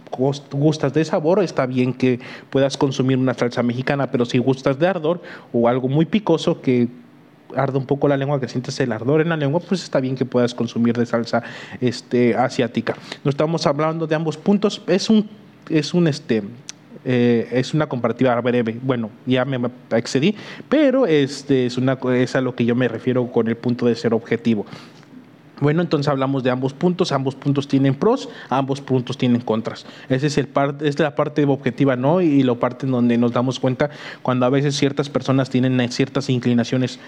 gustas 0.51 0.93
de 0.93 1.03
sabor, 1.03 1.43
está 1.43 1.65
bien 1.65 1.93
que 1.93 2.21
puedas 2.49 2.77
consumir 2.77 3.17
una 3.17 3.33
salsa 3.33 3.63
mexicana, 3.63 4.09
pero 4.09 4.23
si 4.23 4.37
gustas 4.37 4.79
de 4.79 4.87
ardor 4.87 5.21
o 5.51 5.67
algo 5.67 5.89
muy 5.89 6.05
picoso 6.05 6.61
que 6.61 6.87
arde 7.55 7.77
un 7.77 7.85
poco 7.85 8.07
la 8.07 8.17
lengua, 8.17 8.39
que 8.39 8.47
sientes 8.47 8.79
el 8.79 8.91
ardor 8.91 9.21
en 9.21 9.29
la 9.29 9.37
lengua, 9.37 9.59
pues 9.59 9.83
está 9.83 9.99
bien 9.99 10.15
que 10.15 10.25
puedas 10.25 10.53
consumir 10.53 10.97
de 10.97 11.05
salsa 11.05 11.43
este, 11.81 12.35
asiática. 12.35 12.95
No 13.23 13.29
estamos 13.29 13.65
hablando 13.65 14.07
de 14.07 14.15
ambos 14.15 14.37
puntos, 14.37 14.81
es 14.87 15.09
un, 15.09 15.29
es 15.69 15.93
un 15.93 16.07
este, 16.07 16.43
eh, 17.05 17.49
es 17.51 17.73
una 17.73 17.87
comparativa 17.87 18.39
breve. 18.41 18.79
Bueno, 18.81 19.09
ya 19.25 19.45
me 19.45 19.59
excedí, 19.91 20.35
pero 20.69 21.05
este 21.05 21.65
es, 21.65 21.77
una, 21.77 21.97
es 22.15 22.35
a 22.35 22.41
lo 22.41 22.55
que 22.55 22.65
yo 22.65 22.75
me 22.75 22.87
refiero 22.87 23.31
con 23.31 23.47
el 23.47 23.57
punto 23.57 23.85
de 23.85 23.95
ser 23.95 24.13
objetivo. 24.13 24.65
Bueno, 25.59 25.81
entonces 25.81 26.09
hablamos 26.09 26.43
de 26.43 26.49
ambos 26.49 26.73
puntos, 26.73 27.11
ambos 27.11 27.35
puntos 27.35 27.67
tienen 27.67 27.95
pros, 27.95 28.27
ambos 28.49 28.81
puntos 28.81 29.17
tienen 29.17 29.39
contras. 29.39 29.85
Esa 30.09 30.27
es, 30.27 30.37
el 30.37 30.49
es 30.81 30.99
la 30.99 31.15
parte 31.15 31.45
objetiva, 31.45 31.95
¿no? 31.95 32.21
Y 32.21 32.43
la 32.43 32.55
parte 32.55 32.85
en 32.85 32.91
donde 32.91 33.17
nos 33.17 33.31
damos 33.31 33.59
cuenta 33.59 33.89
cuando 34.23 34.45
a 34.45 34.49
veces 34.49 34.75
ciertas 34.75 35.09
personas 35.09 35.49
tienen 35.49 35.89
ciertas 35.89 36.29
inclinaciones 36.29 36.99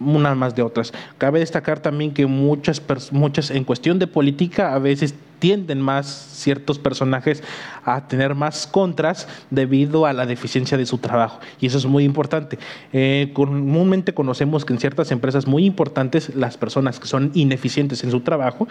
unas 0.00 0.36
más 0.36 0.54
de 0.54 0.62
otras. 0.62 0.92
Cabe 1.18 1.40
destacar 1.40 1.80
también 1.80 2.12
que 2.12 2.26
muchas, 2.26 2.82
muchas 3.10 3.50
en 3.50 3.64
cuestión 3.64 3.98
de 3.98 4.06
política 4.06 4.74
a 4.74 4.78
veces 4.78 5.14
tienden 5.42 5.80
más 5.80 6.06
ciertos 6.06 6.78
personajes 6.78 7.42
a 7.84 8.06
tener 8.06 8.36
más 8.36 8.68
contras 8.68 9.26
debido 9.50 10.06
a 10.06 10.12
la 10.12 10.24
deficiencia 10.24 10.78
de 10.78 10.86
su 10.86 10.98
trabajo. 10.98 11.40
Y 11.58 11.66
eso 11.66 11.78
es 11.78 11.86
muy 11.86 12.04
importante. 12.04 12.60
Eh, 12.92 13.32
comúnmente 13.32 14.14
conocemos 14.14 14.64
que 14.64 14.72
en 14.72 14.78
ciertas 14.78 15.10
empresas 15.10 15.48
muy 15.48 15.64
importantes 15.64 16.32
las 16.36 16.56
personas 16.56 17.00
que 17.00 17.08
son 17.08 17.32
ineficientes 17.34 18.04
en 18.04 18.12
su 18.12 18.20
trabajo 18.20 18.68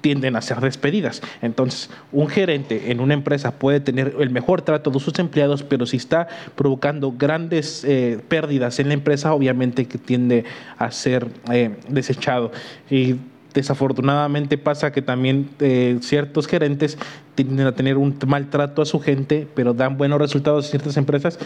tienden 0.00 0.34
a 0.34 0.40
ser 0.40 0.62
despedidas. 0.62 1.20
Entonces, 1.42 1.90
un 2.10 2.28
gerente 2.28 2.90
en 2.90 3.00
una 3.00 3.12
empresa 3.12 3.58
puede 3.58 3.80
tener 3.80 4.16
el 4.18 4.30
mejor 4.30 4.62
trato 4.62 4.90
de 4.90 5.00
sus 5.00 5.18
empleados, 5.18 5.62
pero 5.62 5.84
si 5.84 5.98
está 5.98 6.26
provocando 6.54 7.12
grandes 7.12 7.84
eh, 7.84 8.18
pérdidas 8.28 8.78
en 8.78 8.88
la 8.88 8.94
empresa, 8.94 9.34
obviamente 9.34 9.84
que 9.84 9.98
tiende 9.98 10.46
a 10.78 10.90
ser 10.90 11.28
eh, 11.52 11.76
desechado. 11.90 12.50
Y 12.90 13.16
desafortunadamente 13.54 14.58
pasa 14.58 14.92
que 14.92 15.00
también 15.00 15.48
eh, 15.60 15.98
ciertos 16.02 16.46
gerentes 16.46 16.98
tienden 17.34 17.66
a 17.66 17.72
tener 17.72 17.96
un 17.96 18.18
maltrato 18.26 18.82
a 18.82 18.86
su 18.86 19.00
gente, 19.00 19.46
pero 19.54 19.72
dan 19.72 19.96
buenos 19.96 20.18
resultados 20.18 20.66
en 20.66 20.70
ciertas 20.72 20.96
empresas 20.96 21.38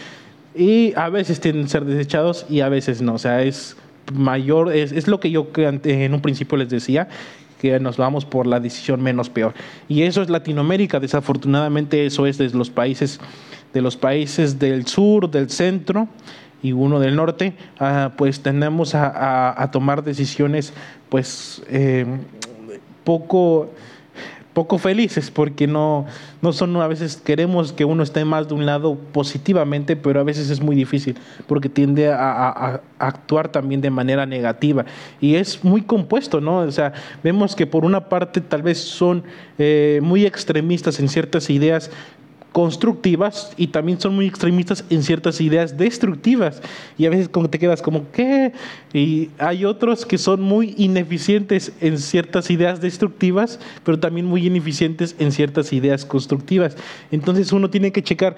y 0.55 0.93
a 0.95 1.09
veces 1.09 1.39
tienden 1.39 1.65
a 1.65 1.69
ser 1.69 1.85
desechados 1.85 2.45
y 2.49 2.61
a 2.61 2.69
veces 2.69 3.01
no. 3.01 3.13
O 3.13 3.19
sea, 3.19 3.43
es 3.43 3.77
mayor, 4.13 4.73
es, 4.73 4.91
es 4.91 5.07
lo 5.07 5.19
que 5.19 5.31
yo 5.31 5.47
en 5.55 6.13
un 6.13 6.21
principio 6.21 6.57
les 6.57 6.69
decía, 6.69 7.07
que 7.59 7.79
nos 7.79 7.97
vamos 7.97 8.25
por 8.25 8.47
la 8.47 8.59
decisión 8.59 9.01
menos 9.01 9.29
peor. 9.29 9.53
Y 9.87 10.03
eso 10.03 10.21
es 10.21 10.29
Latinoamérica, 10.29 10.99
desafortunadamente 10.99 12.05
eso 12.05 12.25
es 12.25 12.37
de 12.37 12.49
los 12.49 12.69
países, 12.69 13.19
de 13.73 13.81
los 13.81 13.97
países 13.97 14.57
del 14.57 14.87
sur, 14.87 15.29
del 15.29 15.49
centro 15.49 16.07
y 16.63 16.71
uno 16.71 16.99
del 16.99 17.15
norte, 17.15 17.53
ah, 17.79 18.13
pues 18.17 18.41
tendemos 18.41 18.95
a, 18.95 19.69
tomar 19.71 20.03
decisiones 20.03 20.73
pues 21.09 21.61
eh, 21.69 22.05
poco 23.03 23.69
poco 24.59 24.77
felices 24.77 25.31
porque 25.31 25.67
no, 25.67 26.05
no 26.41 26.51
son 26.51 26.75
a 26.75 26.87
veces 26.87 27.15
queremos 27.15 27.71
que 27.71 27.85
uno 27.85 28.03
esté 28.03 28.25
más 28.25 28.49
de 28.49 28.55
un 28.55 28.65
lado 28.65 28.97
positivamente, 29.13 29.95
pero 29.95 30.19
a 30.19 30.23
veces 30.23 30.49
es 30.49 30.59
muy 30.59 30.75
difícil 30.75 31.15
porque 31.47 31.69
tiende 31.69 32.09
a, 32.11 32.81
actuar 32.99 33.47
también 33.47 33.79
de 33.79 33.89
manera 33.89 34.25
negativa 34.25 34.83
y 35.21 35.35
es 35.35 35.63
muy 35.63 35.81
compuesto, 35.81 36.41
¿no? 36.41 36.57
O 36.57 36.71
sea, 36.73 36.91
vemos 37.23 37.55
que 37.55 37.65
por 37.65 37.85
una 37.85 38.09
parte 38.09 38.41
tal 38.41 38.61
vez 38.61 38.79
son 38.79 39.23
eh, 39.57 40.01
muy 40.03 40.25
extremistas 40.25 40.99
en 40.99 41.07
ciertas 41.07 41.49
ideas, 41.49 41.89
constructivas 42.59 43.53
y 43.55 43.67
también 43.67 44.01
son 44.01 44.15
muy 44.15 44.27
extremistas 44.27 44.83
en 44.89 45.01
ciertas 45.01 45.39
ideas 45.39 45.77
destructivas. 45.77 46.61
Y 46.97 47.05
a 47.05 47.09
veces 47.09 47.29
como 47.29 47.49
te 47.49 47.57
quedas 47.57 47.81
como, 47.81 48.11
¿qué? 48.11 48.51
Y 48.91 49.29
hay 49.37 49.63
otros 49.63 50.05
que 50.05 50.17
son 50.17 50.41
muy 50.41 50.75
ineficientes 50.77 51.71
en 51.79 51.97
ciertas 51.97 52.51
ideas 52.51 52.81
destructivas, 52.81 53.61
pero 53.85 53.97
también 53.97 54.25
muy 54.25 54.45
ineficientes 54.45 55.15
en 55.19 55.31
ciertas 55.31 55.71
ideas 55.71 56.03
constructivas. 56.03 56.75
Entonces 57.11 57.53
uno 57.53 57.69
tiene 57.69 57.93
que 57.93 58.03
checar, 58.03 58.35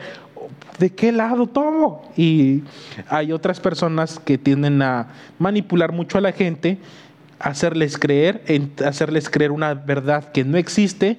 ¿de 0.77 0.91
qué 0.91 1.11
lado 1.11 1.47
tomo? 1.47 2.07
Y 2.15 2.61
hay 3.09 3.31
otras 3.31 3.59
personas 3.59 4.19
que 4.19 4.37
tienden 4.37 4.83
a 4.83 5.07
manipular 5.39 5.93
mucho 5.93 6.19
a 6.19 6.21
la 6.21 6.31
gente 6.31 6.77
hacerles 7.39 7.97
creer, 7.97 8.43
hacerles 8.85 9.31
creer 9.31 9.49
una 9.49 9.73
verdad 9.73 10.31
que 10.31 10.43
no 10.43 10.59
existe 10.59 11.17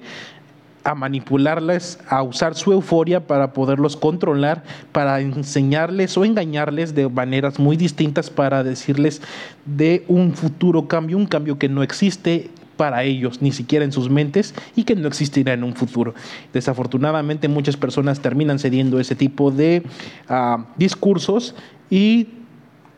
a 0.83 0.95
manipularles, 0.95 1.99
a 2.07 2.21
usar 2.23 2.55
su 2.55 2.71
euforia 2.71 3.25
para 3.25 3.53
poderlos 3.53 3.95
controlar, 3.95 4.63
para 4.91 5.21
enseñarles 5.21 6.17
o 6.17 6.25
engañarles 6.25 6.93
de 6.93 7.07
maneras 7.07 7.59
muy 7.59 7.77
distintas 7.77 8.29
para 8.29 8.63
decirles 8.63 9.21
de 9.65 10.03
un 10.07 10.33
futuro 10.33 10.87
cambio, 10.87 11.17
un 11.17 11.25
cambio 11.25 11.57
que 11.57 11.69
no 11.69 11.83
existe 11.83 12.49
para 12.77 13.03
ellos, 13.03 13.41
ni 13.41 13.51
siquiera 13.51 13.85
en 13.85 13.91
sus 13.91 14.09
mentes 14.09 14.53
y 14.75 14.83
que 14.83 14.95
no 14.95 15.07
existirá 15.07 15.53
en 15.53 15.63
un 15.63 15.75
futuro. 15.75 16.13
Desafortunadamente 16.51 17.47
muchas 17.47 17.77
personas 17.77 18.19
terminan 18.19 18.59
cediendo 18.59 18.99
ese 18.99 19.15
tipo 19.15 19.51
de 19.51 19.83
ah, 20.27 20.65
discursos 20.77 21.55
y 21.89 22.27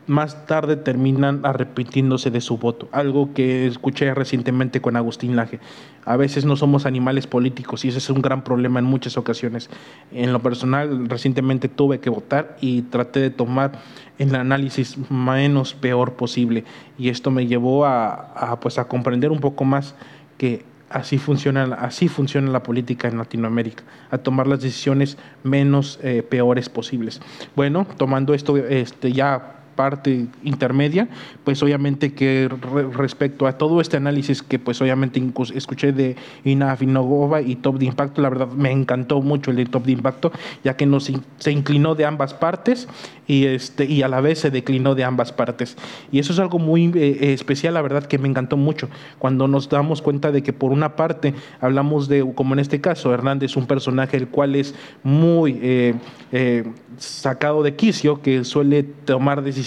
más 0.06 0.46
tarde 0.46 0.76
terminan 0.76 1.40
arrepintiéndose 1.44 2.30
de 2.30 2.40
su 2.40 2.58
voto. 2.58 2.88
Algo 2.92 3.34
que 3.34 3.66
escuché 3.66 4.12
recientemente 4.14 4.80
con 4.80 4.96
Agustín 4.96 5.36
Laje. 5.36 5.58
A 6.04 6.16
veces 6.16 6.44
no 6.44 6.56
somos 6.56 6.86
animales 6.86 7.26
políticos 7.26 7.84
y 7.84 7.88
ese 7.88 7.98
es 7.98 8.08
un 8.10 8.22
gran 8.22 8.44
problema 8.44 8.78
en 8.78 8.84
muchas 8.84 9.16
ocasiones. 9.16 9.68
En 10.12 10.32
lo 10.32 10.40
personal, 10.40 11.08
recientemente 11.08 11.68
tuve 11.68 11.98
que 11.98 12.10
votar 12.10 12.56
y 12.60 12.82
traté 12.82 13.20
de 13.20 13.30
tomar 13.30 13.80
el 14.18 14.34
análisis 14.34 14.96
menos 15.10 15.74
peor 15.74 16.14
posible. 16.14 16.64
Y 16.98 17.08
esto 17.08 17.30
me 17.30 17.46
llevó 17.46 17.84
a, 17.84 18.58
pues, 18.60 18.78
a 18.78 18.86
comprender 18.86 19.30
un 19.30 19.40
poco 19.40 19.64
más 19.64 19.94
que 20.38 20.64
así 20.88 21.18
funciona, 21.18 21.64
así 21.80 22.06
funciona 22.06 22.50
la 22.50 22.62
política 22.62 23.08
en 23.08 23.18
Latinoamérica, 23.18 23.82
a 24.10 24.18
tomar 24.18 24.46
las 24.46 24.60
decisiones 24.60 25.18
menos 25.42 25.98
eh, 26.02 26.22
peores 26.22 26.68
posibles. 26.68 27.20
Bueno, 27.56 27.86
tomando 27.96 28.34
esto 28.34 28.56
este, 28.56 29.12
ya 29.12 29.55
parte 29.76 30.26
intermedia, 30.42 31.08
pues 31.44 31.62
obviamente 31.62 32.14
que 32.14 32.48
respecto 32.94 33.46
a 33.46 33.52
todo 33.52 33.80
este 33.80 33.96
análisis 33.96 34.42
que 34.42 34.58
pues 34.58 34.80
obviamente 34.80 35.22
escuché 35.54 35.92
de 35.92 36.16
Ina 36.44 36.74
Finogova 36.76 37.42
y 37.42 37.56
Top 37.56 37.78
de 37.78 37.84
Impacto, 37.84 38.22
la 38.22 38.30
verdad 38.30 38.48
me 38.48 38.72
encantó 38.72 39.20
mucho 39.20 39.50
el 39.50 39.58
de 39.58 39.66
Top 39.66 39.84
de 39.84 39.92
Impacto, 39.92 40.32
ya 40.64 40.76
que 40.76 40.86
nos, 40.86 41.12
se 41.38 41.52
inclinó 41.52 41.94
de 41.94 42.06
ambas 42.06 42.34
partes 42.34 42.88
y, 43.26 43.44
este, 43.46 43.84
y 43.84 44.02
a 44.02 44.08
la 44.08 44.20
vez 44.20 44.40
se 44.40 44.50
declinó 44.50 44.94
de 44.94 45.04
ambas 45.04 45.32
partes. 45.32 45.76
Y 46.10 46.18
eso 46.18 46.32
es 46.32 46.38
algo 46.38 46.58
muy 46.58 46.90
eh, 46.94 47.32
especial, 47.32 47.74
la 47.74 47.82
verdad 47.82 48.04
que 48.04 48.18
me 48.18 48.28
encantó 48.28 48.56
mucho, 48.56 48.88
cuando 49.18 49.46
nos 49.46 49.68
damos 49.68 50.02
cuenta 50.02 50.32
de 50.32 50.42
que 50.42 50.52
por 50.52 50.72
una 50.72 50.96
parte 50.96 51.34
hablamos 51.60 52.08
de, 52.08 52.24
como 52.34 52.54
en 52.54 52.60
este 52.60 52.80
caso, 52.80 53.12
Hernández, 53.12 53.56
un 53.56 53.66
personaje 53.66 54.16
el 54.16 54.28
cual 54.28 54.54
es 54.54 54.74
muy 55.02 55.58
eh, 55.62 55.94
eh, 56.32 56.64
sacado 56.96 57.62
de 57.62 57.76
quicio, 57.76 58.22
que 58.22 58.44
suele 58.44 58.82
tomar 58.82 59.42
decisiones 59.42 59.65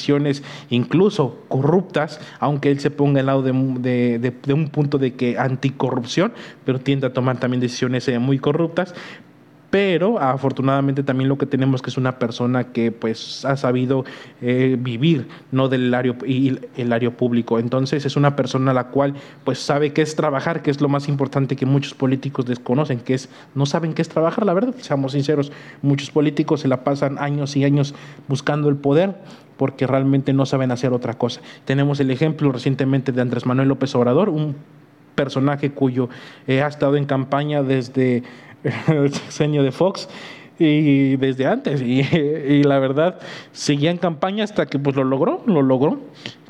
incluso 0.69 1.43
corruptas, 1.47 2.19
aunque 2.39 2.71
él 2.71 2.79
se 2.79 2.91
ponga 2.91 3.19
al 3.19 3.25
lado 3.25 3.41
de, 3.41 4.19
de 4.19 4.53
un 4.53 4.69
punto 4.69 4.97
de 4.97 5.13
que 5.13 5.37
anticorrupción, 5.37 6.33
pero 6.65 6.79
tiende 6.79 7.07
a 7.07 7.13
tomar 7.13 7.39
también 7.39 7.61
decisiones 7.61 8.09
muy 8.19 8.39
corruptas, 8.39 8.93
pero 9.69 10.19
afortunadamente 10.19 11.03
también 11.03 11.29
lo 11.29 11.37
que 11.37 11.45
tenemos 11.45 11.81
que 11.81 11.89
es 11.89 11.97
una 11.97 12.17
persona 12.17 12.65
que 12.65 12.91
pues 12.91 13.45
ha 13.45 13.55
sabido 13.55 14.03
eh, 14.41 14.77
vivir 14.79 15.27
no 15.51 15.69
del 15.69 15.93
área 15.93 16.15
y 16.25 16.57
el 16.75 16.91
área 16.91 17.11
público. 17.11 17.59
Entonces 17.59 18.05
es 18.05 18.15
una 18.15 18.35
persona 18.35 18.73
la 18.73 18.85
cual 18.85 19.13
pues 19.43 19.59
sabe 19.59 19.93
qué 19.93 20.01
es 20.01 20.15
trabajar 20.15 20.61
que 20.61 20.71
es 20.71 20.81
lo 20.81 20.89
más 20.89 21.07
importante 21.07 21.55
que 21.55 21.65
muchos 21.65 21.93
políticos 21.93 22.45
desconocen 22.45 22.99
que 22.99 23.13
es 23.13 23.29
no 23.53 23.65
saben 23.65 23.93
qué 23.93 24.01
es 24.01 24.09
trabajar 24.09 24.45
la 24.45 24.53
verdad 24.53 24.73
seamos 24.79 25.11
sinceros. 25.11 25.51
Muchos 25.81 26.09
políticos 26.11 26.61
se 26.61 26.67
la 26.67 26.83
pasan 26.83 27.17
años 27.19 27.55
y 27.55 27.63
años 27.63 27.93
buscando 28.27 28.69
el 28.69 28.75
poder 28.75 29.15
porque 29.57 29.85
realmente 29.85 30.31
no 30.33 30.45
saben 30.45 30.71
hacer 30.71 30.93
otra 30.93 31.15
cosa. 31.15 31.41
Tenemos 31.65 31.99
el 31.99 32.09
ejemplo 32.11 32.51
recientemente 32.51 33.11
de 33.11 33.21
Andrés 33.21 33.45
Manuel 33.45 33.67
López 33.67 33.93
Obrador 33.93 34.29
un 34.29 34.55
personaje 35.15 35.71
cuyo 35.71 36.07
eh, 36.47 36.61
ha 36.61 36.67
estado 36.67 36.95
en 36.95 37.03
campaña 37.03 37.61
desde 37.61 38.23
el 38.87 39.13
sexenio 39.13 39.63
de 39.63 39.71
Fox 39.71 40.09
y 40.59 41.15
desde 41.15 41.45
antes 41.45 41.81
y, 41.81 42.03
la 42.63 42.79
verdad 42.79 43.19
seguía 43.53 43.91
en 43.91 43.97
campaña 43.97 44.43
hasta 44.43 44.65
que 44.65 44.77
pues 44.77 44.95
lo 44.95 45.03
logró, 45.03 45.41
lo 45.45 45.61
logró 45.61 45.99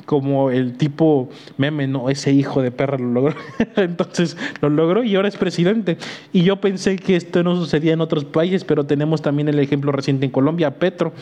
como 0.06 0.50
el 0.50 0.76
tipo 0.76 1.28
meme, 1.56 1.86
no, 1.86 2.10
ese 2.10 2.32
hijo 2.32 2.62
de 2.62 2.72
perra 2.72 2.98
lo 2.98 3.12
logró. 3.12 3.36
Entonces 3.76 4.36
lo 4.60 4.68
logró 4.68 5.04
y 5.04 5.14
ahora 5.14 5.28
es 5.28 5.36
presidente. 5.36 5.98
Y 6.32 6.42
yo 6.42 6.60
pensé 6.60 6.96
que 6.96 7.14
esto 7.14 7.44
no 7.44 7.54
sucedía 7.54 7.92
en 7.92 8.00
otros 8.00 8.24
países, 8.24 8.64
pero 8.64 8.84
tenemos 8.84 9.22
también 9.22 9.48
el 9.48 9.60
ejemplo 9.60 9.92
reciente 9.92 10.26
en 10.26 10.32
Colombia, 10.32 10.80
Petro, 10.80 11.12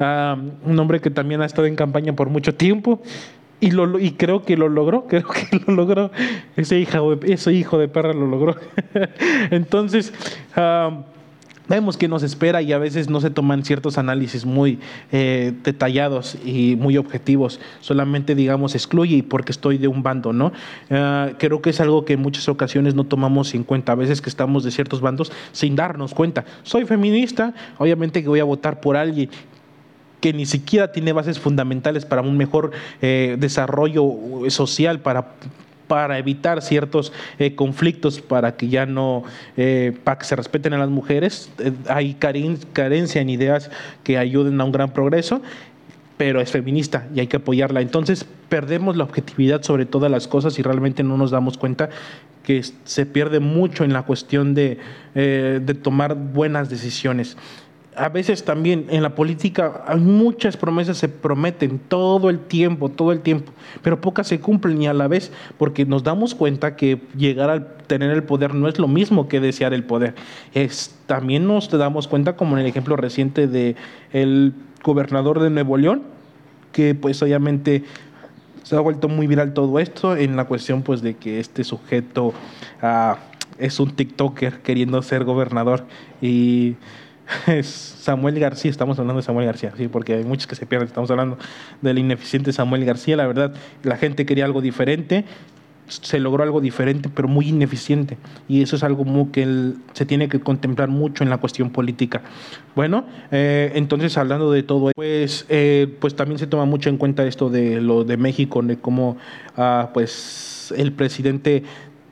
ah, 0.00 0.36
un 0.64 0.76
hombre 0.76 0.98
que 0.98 1.10
también 1.10 1.40
ha 1.40 1.46
estado 1.46 1.68
en 1.68 1.76
campaña 1.76 2.14
por 2.14 2.30
mucho 2.30 2.52
tiempo 2.52 3.00
y, 3.62 3.70
lo, 3.70 3.98
y 4.00 4.10
creo 4.10 4.42
que 4.42 4.56
lo 4.56 4.68
logró, 4.68 5.06
creo 5.08 5.28
que 5.28 5.62
lo 5.66 5.74
logró. 5.74 6.10
Ese, 6.56 6.78
hijo 6.80 7.14
de, 7.14 7.32
ese 7.32 7.52
hijo 7.52 7.78
de 7.78 7.88
perra 7.88 8.12
lo 8.12 8.26
logró. 8.26 8.56
Entonces, 9.50 10.12
vemos 11.68 11.96
que 11.96 12.08
nos 12.08 12.24
espera 12.24 12.60
y 12.60 12.72
a 12.72 12.78
veces 12.78 13.08
no 13.08 13.20
se 13.20 13.30
toman 13.30 13.64
ciertos 13.64 13.98
análisis 13.98 14.44
muy 14.44 14.80
eh, 15.12 15.52
detallados 15.62 16.36
y 16.44 16.74
muy 16.74 16.96
objetivos. 16.98 17.60
Solamente, 17.80 18.34
digamos, 18.34 18.74
excluye 18.74 19.22
porque 19.22 19.52
estoy 19.52 19.78
de 19.78 19.86
un 19.86 20.02
bando, 20.02 20.32
¿no? 20.32 20.52
Ah, 20.90 21.30
creo 21.38 21.62
que 21.62 21.70
es 21.70 21.80
algo 21.80 22.04
que 22.04 22.14
en 22.14 22.20
muchas 22.20 22.48
ocasiones 22.48 22.96
no 22.96 23.04
tomamos 23.04 23.54
en 23.54 23.62
cuenta. 23.62 23.92
A 23.92 23.94
veces 23.94 24.20
que 24.20 24.28
estamos 24.28 24.64
de 24.64 24.72
ciertos 24.72 25.00
bandos 25.00 25.30
sin 25.52 25.76
darnos 25.76 26.14
cuenta. 26.14 26.44
Soy 26.64 26.84
feminista, 26.84 27.54
obviamente 27.78 28.22
que 28.22 28.28
voy 28.28 28.40
a 28.40 28.44
votar 28.44 28.80
por 28.80 28.96
alguien 28.96 29.30
que 30.22 30.32
ni 30.32 30.46
siquiera 30.46 30.92
tiene 30.92 31.12
bases 31.12 31.40
fundamentales 31.40 32.06
para 32.06 32.22
un 32.22 32.38
mejor 32.38 32.70
eh, 33.02 33.36
desarrollo 33.38 34.14
social, 34.48 35.00
para 35.00 35.34
para 35.88 36.18
evitar 36.18 36.62
ciertos 36.62 37.12
eh, 37.38 37.54
conflictos, 37.54 38.22
para 38.22 38.56
que 38.56 38.68
ya 38.68 38.86
no, 38.86 39.24
eh, 39.58 39.94
para 40.04 40.16
que 40.16 40.24
se 40.24 40.34
respeten 40.34 40.72
a 40.72 40.78
las 40.78 40.88
mujeres. 40.88 41.50
hay 41.86 42.14
carencia 42.14 43.20
en 43.20 43.28
ideas 43.28 43.70
que 44.02 44.16
ayuden 44.16 44.58
a 44.58 44.64
un 44.64 44.72
gran 44.72 44.94
progreso, 44.94 45.42
pero 46.16 46.40
es 46.40 46.50
feminista 46.50 47.08
y 47.14 47.20
hay 47.20 47.26
que 47.26 47.36
apoyarla. 47.36 47.82
Entonces 47.82 48.24
perdemos 48.48 48.96
la 48.96 49.04
objetividad 49.04 49.62
sobre 49.64 49.84
todas 49.84 50.10
las 50.10 50.28
cosas 50.28 50.58
y 50.58 50.62
realmente 50.62 51.02
no 51.02 51.18
nos 51.18 51.30
damos 51.30 51.58
cuenta 51.58 51.90
que 52.42 52.62
se 52.84 53.04
pierde 53.04 53.40
mucho 53.40 53.84
en 53.84 53.92
la 53.92 54.02
cuestión 54.02 54.54
de, 54.54 54.78
de 55.14 55.74
tomar 55.74 56.14
buenas 56.14 56.70
decisiones 56.70 57.36
a 57.96 58.08
veces 58.08 58.44
también 58.44 58.86
en 58.88 59.02
la 59.02 59.14
política 59.14 59.84
hay 59.86 60.00
muchas 60.00 60.56
promesas 60.56 60.96
se 60.96 61.08
prometen 61.08 61.78
todo 61.78 62.30
el 62.30 62.38
tiempo, 62.38 62.88
todo 62.88 63.12
el 63.12 63.20
tiempo, 63.20 63.52
pero 63.82 64.00
pocas 64.00 64.26
se 64.26 64.40
cumplen 64.40 64.80
y 64.82 64.86
a 64.86 64.94
la 64.94 65.08
vez 65.08 65.30
porque 65.58 65.84
nos 65.84 66.02
damos 66.02 66.34
cuenta 66.34 66.76
que 66.76 67.00
llegar 67.16 67.50
a 67.50 67.76
tener 67.86 68.10
el 68.10 68.22
poder 68.22 68.54
no 68.54 68.68
es 68.68 68.78
lo 68.78 68.88
mismo 68.88 69.28
que 69.28 69.40
desear 69.40 69.74
el 69.74 69.84
poder. 69.84 70.14
Es 70.54 70.96
también 71.06 71.46
nos 71.46 71.70
damos 71.70 72.08
cuenta 72.08 72.36
como 72.36 72.56
en 72.56 72.62
el 72.62 72.66
ejemplo 72.68 72.96
reciente 72.96 73.46
de 73.46 73.76
el 74.12 74.54
gobernador 74.82 75.40
de 75.40 75.50
Nuevo 75.50 75.76
León, 75.76 76.02
que 76.72 76.94
pues 76.94 77.22
obviamente 77.22 77.84
se 78.62 78.76
ha 78.76 78.80
vuelto 78.80 79.08
muy 79.08 79.26
viral 79.26 79.52
todo 79.52 79.78
esto 79.78 80.16
en 80.16 80.36
la 80.36 80.44
cuestión 80.44 80.82
pues 80.82 81.02
de 81.02 81.14
que 81.14 81.40
este 81.40 81.64
sujeto 81.64 82.32
ah, 82.80 83.18
es 83.58 83.78
un 83.80 83.90
TikToker 83.90 84.60
queriendo 84.60 85.02
ser 85.02 85.24
gobernador 85.24 85.84
y 86.20 86.76
es 87.46 87.66
Samuel 87.66 88.38
García, 88.38 88.70
estamos 88.70 88.98
hablando 88.98 89.20
de 89.20 89.26
Samuel 89.26 89.46
García, 89.46 89.72
sí, 89.76 89.88
porque 89.88 90.14
hay 90.14 90.24
muchos 90.24 90.46
que 90.46 90.54
se 90.54 90.66
pierden, 90.66 90.88
estamos 90.88 91.10
hablando 91.10 91.38
del 91.80 91.98
ineficiente 91.98 92.52
Samuel 92.52 92.84
García, 92.84 93.16
la 93.16 93.26
verdad, 93.26 93.54
la 93.82 93.96
gente 93.96 94.26
quería 94.26 94.44
algo 94.44 94.60
diferente, 94.60 95.24
se 95.88 96.18
logró 96.20 96.42
algo 96.42 96.60
diferente, 96.60 97.10
pero 97.14 97.28
muy 97.28 97.48
ineficiente. 97.48 98.16
Y 98.48 98.62
eso 98.62 98.76
es 98.76 98.82
algo 98.82 99.04
muy 99.04 99.26
que 99.26 99.72
se 99.92 100.06
tiene 100.06 100.28
que 100.28 100.40
contemplar 100.40 100.88
mucho 100.88 101.22
en 101.22 101.28
la 101.28 101.38
cuestión 101.38 101.70
política. 101.70 102.22
Bueno, 102.74 103.04
eh, 103.30 103.72
entonces 103.74 104.16
hablando 104.16 104.50
de 104.50 104.62
todo, 104.62 104.92
pues, 104.94 105.44
eh, 105.50 105.94
pues 106.00 106.14
también 106.14 106.38
se 106.38 106.46
toma 106.46 106.64
mucho 106.64 106.88
en 106.88 106.96
cuenta 106.96 107.26
esto 107.26 107.50
de 107.50 107.80
lo 107.80 108.04
de 108.04 108.16
México, 108.16 108.62
de 108.62 108.78
cómo 108.78 109.18
ah, 109.56 109.90
pues 109.92 110.72
el 110.76 110.92
presidente 110.92 111.62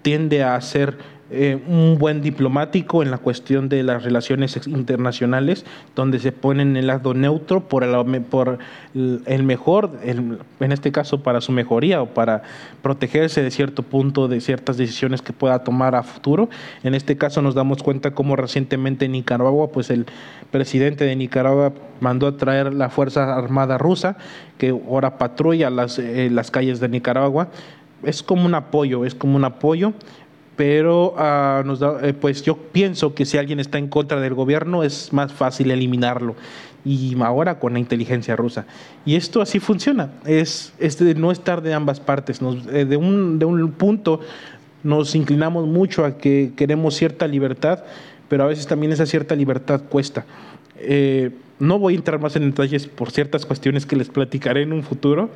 tiende 0.03 0.43
a 0.43 0.57
hacer 0.57 0.99
eh, 1.33 1.63
un 1.69 1.97
buen 1.99 2.23
diplomático 2.23 3.03
en 3.03 3.11
la 3.13 3.19
cuestión 3.19 3.69
de 3.69 3.85
las 3.85 4.03
relaciones 4.03 4.67
internacionales, 4.67 5.65
donde 5.95 6.19
se 6.19 6.33
pone 6.33 6.63
en 6.63 6.77
el 6.77 6.89
lado 6.89 7.15
neutro 7.15 7.69
por 7.69 7.85
el, 7.85 8.23
por 8.23 8.59
el 8.95 9.43
mejor, 9.45 9.93
en 10.03 10.73
este 10.73 10.91
caso 10.91 11.23
para 11.23 11.41
su 11.41 11.53
mejoría 11.53 12.03
o 12.03 12.07
para 12.07 12.43
protegerse 12.83 13.43
de 13.43 13.51
cierto 13.51 13.85
punto 13.85 14.27
de 14.27 14.41
ciertas 14.41 14.77
decisiones 14.77 15.23
que 15.23 15.33
pueda 15.33 15.63
tomar 15.63 15.95
a 15.95 16.03
futuro. 16.03 16.49
En 16.83 16.95
este 16.95 17.17
caso 17.17 17.43
nos 17.43 17.55
damos 17.55 17.83
cuenta 17.83 18.11
cómo 18.11 18.35
recientemente 18.35 19.05
en 19.05 19.13
Nicaragua, 19.13 19.69
pues 19.69 19.91
el 19.91 20.07
presidente 20.51 21.05
de 21.05 21.15
Nicaragua 21.15 21.73
mandó 22.01 22.27
a 22.27 22.37
traer 22.37 22.75
la 22.75 22.91
Fuerza 22.91 23.37
Armada 23.37 23.79
rusa, 23.79 24.17
que 24.59 24.71
ahora 24.71 25.17
patrulla 25.19 25.71
las, 25.71 25.99
eh, 25.99 26.29
las 26.31 26.51
calles 26.51 26.81
de 26.81 26.89
Nicaragua. 26.89 27.49
Es 28.03 28.23
como 28.23 28.47
un 28.47 28.55
apoyo, 28.55 29.05
es 29.05 29.15
como 29.15 29.37
un 29.37 29.45
apoyo 29.45 29.93
pero 30.61 31.15
ah, 31.17 31.65
eh, 32.03 32.13
pues 32.13 32.43
yo 32.43 32.55
pienso 32.55 33.15
que 33.15 33.25
si 33.25 33.39
alguien 33.39 33.61
está 33.61 33.79
en 33.79 33.89
contra 33.89 34.21
del 34.21 34.35
gobierno 34.35 34.83
es 34.83 35.11
más 35.11 35.33
fácil 35.33 35.71
eliminarlo 35.71 36.35
y 36.85 37.17
ahora 37.23 37.59
con 37.59 37.73
la 37.73 37.79
inteligencia 37.79 38.37
rusa. 38.37 38.67
Y 39.07 39.15
esto 39.15 39.41
así 39.41 39.59
funciona, 39.59 40.11
es, 40.27 40.75
de 40.79 41.15
no 41.15 41.33
estar 41.33 41.63
de 41.63 41.73
ambas 41.73 41.99
partes, 41.99 42.41
eh, 42.73 42.85
de, 42.85 42.97
un, 42.99 43.39
de 43.39 43.47
un 43.47 43.71
punto 43.71 44.21
nos 44.83 45.15
inclinamos 45.15 45.67
mucho 45.67 46.05
a 46.05 46.19
que 46.19 46.53
queremos 46.55 46.95
cierta 46.95 47.27
libertad, 47.27 47.83
pero 48.29 48.45
a 48.45 48.47
veces 48.47 48.67
también 48.67 48.93
esa 48.93 49.07
cierta 49.07 49.35
libertad 49.35 49.81
cuesta. 49.89 50.27
Eh, 50.77 51.31
no 51.59 51.79
voy 51.79 51.95
a 51.95 51.97
entrar 51.97 52.21
más 52.21 52.37
en 52.37 52.51
detalles 52.51 52.87
por 52.87 53.13
ciertas 53.13 53.47
cuestiones 53.47 53.87
que 53.87 53.97
les 53.97 54.11
platicaré 54.11 54.61
en 54.61 54.75
un 54.75 54.83
futuro. 54.83 55.31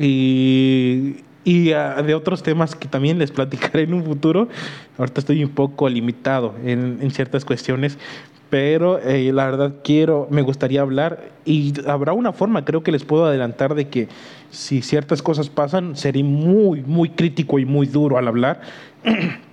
Y, 0.00 1.16
y 1.44 1.72
ah, 1.72 2.02
de 2.02 2.14
otros 2.14 2.42
temas 2.42 2.74
que 2.74 2.88
también 2.88 3.18
les 3.18 3.30
platicaré 3.30 3.82
en 3.82 3.94
un 3.94 4.04
futuro. 4.04 4.48
Ahorita 4.98 5.20
estoy 5.20 5.44
un 5.44 5.50
poco 5.50 5.88
limitado 5.88 6.54
en, 6.64 7.10
ciertas 7.10 7.44
cuestiones, 7.44 7.98
pero 8.50 8.98
eh, 8.98 9.32
la 9.32 9.46
verdad 9.46 9.74
quiero, 9.82 10.28
me 10.30 10.42
gustaría 10.42 10.80
hablar 10.80 11.30
y 11.44 11.72
habrá 11.86 12.12
una 12.12 12.32
forma, 12.32 12.64
creo 12.64 12.82
que 12.82 12.92
les 12.92 13.04
puedo 13.04 13.26
adelantar 13.26 13.74
de 13.74 13.88
que 13.88 14.08
si 14.50 14.82
ciertas 14.82 15.22
cosas 15.22 15.48
pasan, 15.48 15.96
seré 15.96 16.22
muy, 16.22 16.82
muy 16.82 17.10
crítico 17.10 17.58
y 17.58 17.64
muy 17.64 17.86
duro 17.86 18.18
al 18.18 18.28
hablar. 18.28 18.60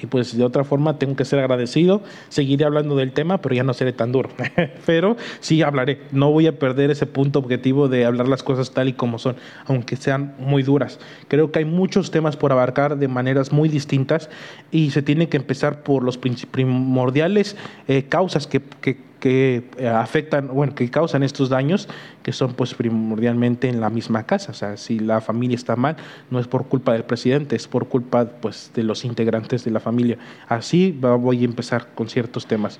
Y 0.00 0.06
pues 0.06 0.36
de 0.36 0.44
otra 0.44 0.64
forma 0.64 0.98
tengo 0.98 1.16
que 1.16 1.24
ser 1.24 1.38
agradecido, 1.38 2.02
seguiré 2.28 2.64
hablando 2.64 2.96
del 2.96 3.12
tema, 3.12 3.38
pero 3.38 3.54
ya 3.54 3.64
no 3.64 3.74
seré 3.74 3.92
tan 3.92 4.12
duro. 4.12 4.30
pero 4.86 5.16
sí 5.40 5.62
hablaré, 5.62 6.00
no 6.12 6.30
voy 6.30 6.46
a 6.46 6.58
perder 6.58 6.90
ese 6.90 7.06
punto 7.06 7.38
objetivo 7.38 7.88
de 7.88 8.04
hablar 8.04 8.28
las 8.28 8.42
cosas 8.42 8.72
tal 8.72 8.88
y 8.88 8.92
como 8.92 9.18
son, 9.18 9.36
aunque 9.66 9.96
sean 9.96 10.34
muy 10.38 10.62
duras. 10.62 10.98
Creo 11.28 11.50
que 11.50 11.60
hay 11.60 11.64
muchos 11.64 12.10
temas 12.10 12.36
por 12.36 12.52
abarcar 12.52 12.98
de 12.98 13.08
maneras 13.08 13.52
muy 13.52 13.68
distintas 13.68 14.30
y 14.70 14.90
se 14.90 15.02
tiene 15.02 15.28
que 15.28 15.36
empezar 15.36 15.82
por 15.82 16.02
los 16.02 16.18
primordiales 16.18 17.56
eh, 17.88 18.04
causas 18.04 18.46
que, 18.46 18.60
que 18.80 19.07
que 19.20 19.64
eh, 19.78 19.88
afectan, 19.88 20.48
bueno, 20.48 20.74
que 20.74 20.88
causan 20.90 21.22
estos 21.22 21.48
daños, 21.48 21.88
que 22.22 22.32
son 22.32 22.54
pues 22.54 22.74
primordialmente 22.74 23.68
en 23.68 23.80
la 23.80 23.90
misma 23.90 24.24
casa. 24.24 24.52
O 24.52 24.54
sea, 24.54 24.76
si 24.76 24.98
la 24.98 25.20
familia 25.20 25.54
está 25.54 25.76
mal, 25.76 25.96
no 26.30 26.38
es 26.38 26.46
por 26.46 26.66
culpa 26.66 26.92
del 26.92 27.04
presidente, 27.04 27.56
es 27.56 27.66
por 27.66 27.88
culpa 27.88 28.26
pues 28.26 28.70
de 28.74 28.82
los 28.82 29.04
integrantes 29.04 29.64
de 29.64 29.70
la 29.70 29.80
familia. 29.80 30.18
Así 30.48 30.96
voy 31.00 31.42
a 31.42 31.44
empezar 31.44 31.88
con 31.94 32.08
ciertos 32.08 32.46
temas. 32.46 32.78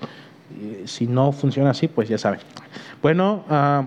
Si 0.86 1.06
no 1.06 1.32
funciona 1.32 1.70
así, 1.70 1.88
pues 1.88 2.08
ya 2.08 2.18
saben. 2.18 2.40
Bueno, 3.02 3.44
ah, 3.50 3.86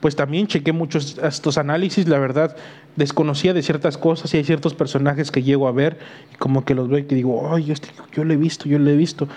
pues 0.00 0.16
también 0.16 0.46
chequé 0.46 0.72
muchos 0.72 1.18
estos 1.18 1.58
análisis, 1.58 2.08
la 2.08 2.18
verdad 2.18 2.56
desconocía 2.98 3.54
de 3.54 3.62
ciertas 3.62 3.96
cosas 3.96 4.34
y 4.34 4.38
hay 4.38 4.44
ciertos 4.44 4.74
personajes 4.74 5.30
que 5.30 5.42
llego 5.42 5.68
a 5.68 5.72
ver 5.72 5.98
y 6.32 6.36
como 6.36 6.64
que 6.64 6.74
los 6.74 6.88
veo 6.88 6.98
y 6.98 7.02
digo, 7.02 7.48
ay, 7.54 7.70
este, 7.70 7.90
yo 8.12 8.24
lo 8.24 8.34
he 8.34 8.36
visto, 8.36 8.68
yo 8.68 8.78
lo 8.78 8.90
he 8.90 8.96
visto 8.96 9.28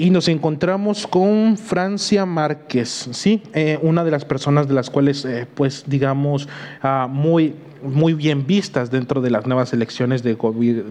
y 0.00 0.10
nos 0.10 0.28
encontramos 0.28 1.06
con 1.06 1.58
Francia 1.58 2.24
Márquez, 2.24 3.08
¿sí? 3.12 3.42
Eh, 3.52 3.78
una 3.82 4.02
de 4.02 4.10
las 4.10 4.24
personas 4.24 4.66
de 4.66 4.74
las 4.74 4.88
cuales, 4.88 5.24
eh, 5.26 5.46
pues, 5.54 5.84
digamos, 5.86 6.48
ah, 6.82 7.06
muy, 7.10 7.54
muy 7.82 8.14
bien 8.14 8.46
vistas 8.46 8.90
dentro 8.90 9.20
de 9.20 9.30
las 9.30 9.46
nuevas 9.46 9.72
elecciones 9.74 10.22
de 10.22 10.36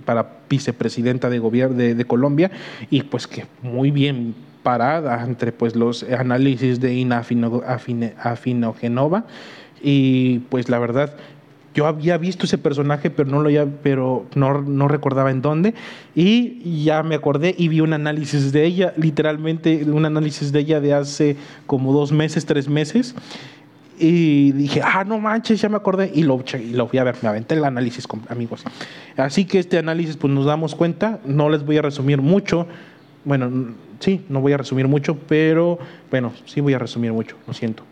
para 0.06 0.40
vicepresidenta 0.48 1.30
de, 1.30 1.40
gobierno 1.40 1.76
de, 1.76 2.06
Colombia 2.06 2.52
y 2.90 3.04
pues 3.04 3.28
que 3.28 3.46
muy 3.62 3.92
bien 3.92 4.36
parada 4.64 5.24
entre 5.24 5.52
pues 5.52 5.76
los 5.76 6.04
análisis 6.04 6.80
de 6.80 6.94
Ina 6.96 7.24
Afinogenova 8.24 9.26
y 9.82 10.40
pues 10.50 10.70
la 10.70 10.80
verdad 10.80 11.16
yo 11.74 11.86
había 11.86 12.18
visto 12.18 12.46
ese 12.46 12.58
personaje, 12.58 13.10
pero 13.10 13.30
no 13.30 13.42
lo 13.42 13.48
había, 13.48 13.66
pero 13.66 14.26
no, 14.36 14.62
no, 14.62 14.88
recordaba 14.88 15.32
en 15.32 15.42
dónde. 15.42 15.74
Y 16.16 16.84
ya 16.84 17.04
me 17.04 17.16
acordé 17.16 17.56
y 17.58 17.68
vi 17.68 17.82
un 17.82 17.94
análisis 17.94 18.52
de 18.52 18.66
ella, 18.66 18.94
literalmente 18.98 19.84
un 19.86 20.06
análisis 20.06 20.52
de 20.52 20.60
ella 20.60 20.80
de 20.80 20.94
hace 20.94 21.38
como 21.68 21.94
dos 21.94 22.12
meses, 22.12 22.46
tres 22.46 22.68
meses. 22.68 23.16
Y 24.00 24.54
dije, 24.54 24.82
ah, 24.84 25.04
no 25.04 25.20
manches, 25.20 25.62
ya 25.62 25.70
me 25.70 25.76
acordé. 25.76 26.12
Y 26.14 26.24
lo, 26.24 26.44
y 26.58 26.72
lo 26.72 26.88
fui 26.88 27.00
a 27.00 27.04
ver, 27.04 27.16
me 27.22 27.30
aventé 27.30 27.56
el 27.56 27.66
análisis 27.66 28.08
amigos. 28.30 28.64
Así 29.18 29.46
que 29.46 29.60
este 29.60 29.78
análisis, 29.78 30.16
pues 30.16 30.34
nos 30.34 30.46
damos 30.46 30.74
cuenta, 30.74 31.20
no 31.26 31.50
les 31.50 31.66
voy 31.66 31.78
a 31.78 31.82
resumir 31.82 32.22
mucho. 32.22 32.66
Bueno, 33.26 33.74
sí, 34.00 34.26
no 34.30 34.40
voy 34.40 34.54
a 34.54 34.58
resumir 34.58 34.88
mucho, 34.88 35.18
pero 35.28 35.78
bueno, 36.10 36.32
sí 36.46 36.62
voy 36.62 36.74
a 36.74 36.80
resumir 36.80 37.12
mucho, 37.12 37.36
lo 37.46 37.54
siento. 37.54 37.84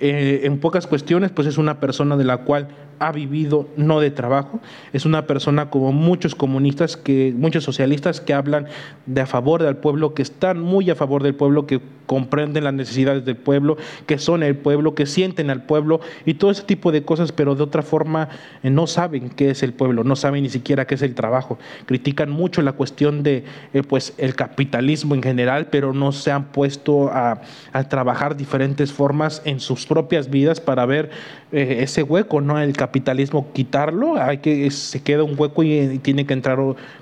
Eh, 0.00 0.40
en 0.44 0.58
pocas 0.58 0.86
cuestiones, 0.86 1.30
pues 1.30 1.46
es 1.46 1.58
una 1.58 1.80
persona 1.80 2.16
de 2.16 2.24
la 2.24 2.38
cual 2.38 2.68
ha 3.06 3.12
vivido 3.12 3.68
no 3.76 4.00
de 4.00 4.10
trabajo, 4.10 4.60
es 4.92 5.04
una 5.04 5.26
persona 5.26 5.70
como 5.70 5.92
muchos 5.92 6.34
comunistas, 6.34 6.96
que, 6.96 7.34
muchos 7.36 7.64
socialistas 7.64 8.20
que 8.20 8.34
hablan 8.34 8.66
de 9.06 9.20
a 9.20 9.26
favor 9.26 9.62
del 9.62 9.76
pueblo, 9.76 10.14
que 10.14 10.22
están 10.22 10.60
muy 10.60 10.90
a 10.90 10.94
favor 10.94 11.22
del 11.22 11.34
pueblo, 11.34 11.66
que 11.66 11.80
comprenden 12.06 12.64
las 12.64 12.74
necesidades 12.74 13.24
del 13.24 13.36
pueblo, 13.36 13.76
que 14.06 14.18
son 14.18 14.42
el 14.42 14.56
pueblo, 14.56 14.94
que 14.94 15.06
sienten 15.06 15.50
al 15.50 15.64
pueblo 15.64 16.00
y 16.24 16.34
todo 16.34 16.50
ese 16.50 16.62
tipo 16.62 16.92
de 16.92 17.02
cosas, 17.02 17.32
pero 17.32 17.54
de 17.54 17.62
otra 17.62 17.82
forma 17.82 18.28
eh, 18.62 18.70
no 18.70 18.86
saben 18.86 19.30
qué 19.30 19.50
es 19.50 19.62
el 19.62 19.72
pueblo, 19.72 20.04
no 20.04 20.16
saben 20.16 20.42
ni 20.42 20.50
siquiera 20.50 20.86
qué 20.86 20.96
es 20.96 21.02
el 21.02 21.14
trabajo. 21.14 21.58
Critican 21.86 22.30
mucho 22.30 22.62
la 22.62 22.72
cuestión 22.72 23.22
de 23.22 23.44
eh, 23.72 23.82
pues 23.82 24.14
el 24.18 24.34
capitalismo 24.34 25.14
en 25.14 25.22
general, 25.22 25.68
pero 25.70 25.92
no 25.92 26.12
se 26.12 26.30
han 26.30 26.46
puesto 26.46 27.08
a, 27.08 27.40
a 27.72 27.88
trabajar 27.88 28.36
diferentes 28.36 28.92
formas 28.92 29.42
en 29.44 29.60
sus 29.60 29.86
propias 29.86 30.30
vidas 30.30 30.60
para 30.60 30.86
ver 30.86 31.10
eh, 31.52 31.78
ese 31.82 32.02
hueco, 32.02 32.40
¿no? 32.40 32.58
El 32.58 32.72
capitalismo 32.72 32.93
quitarlo, 33.52 34.16
hay 34.16 34.38
que 34.38 34.70
se 34.70 35.02
queda 35.02 35.22
un 35.22 35.34
hueco 35.38 35.62
y, 35.62 35.98
tiene 35.98 36.26
que 36.26 36.32
entrar 36.32 36.58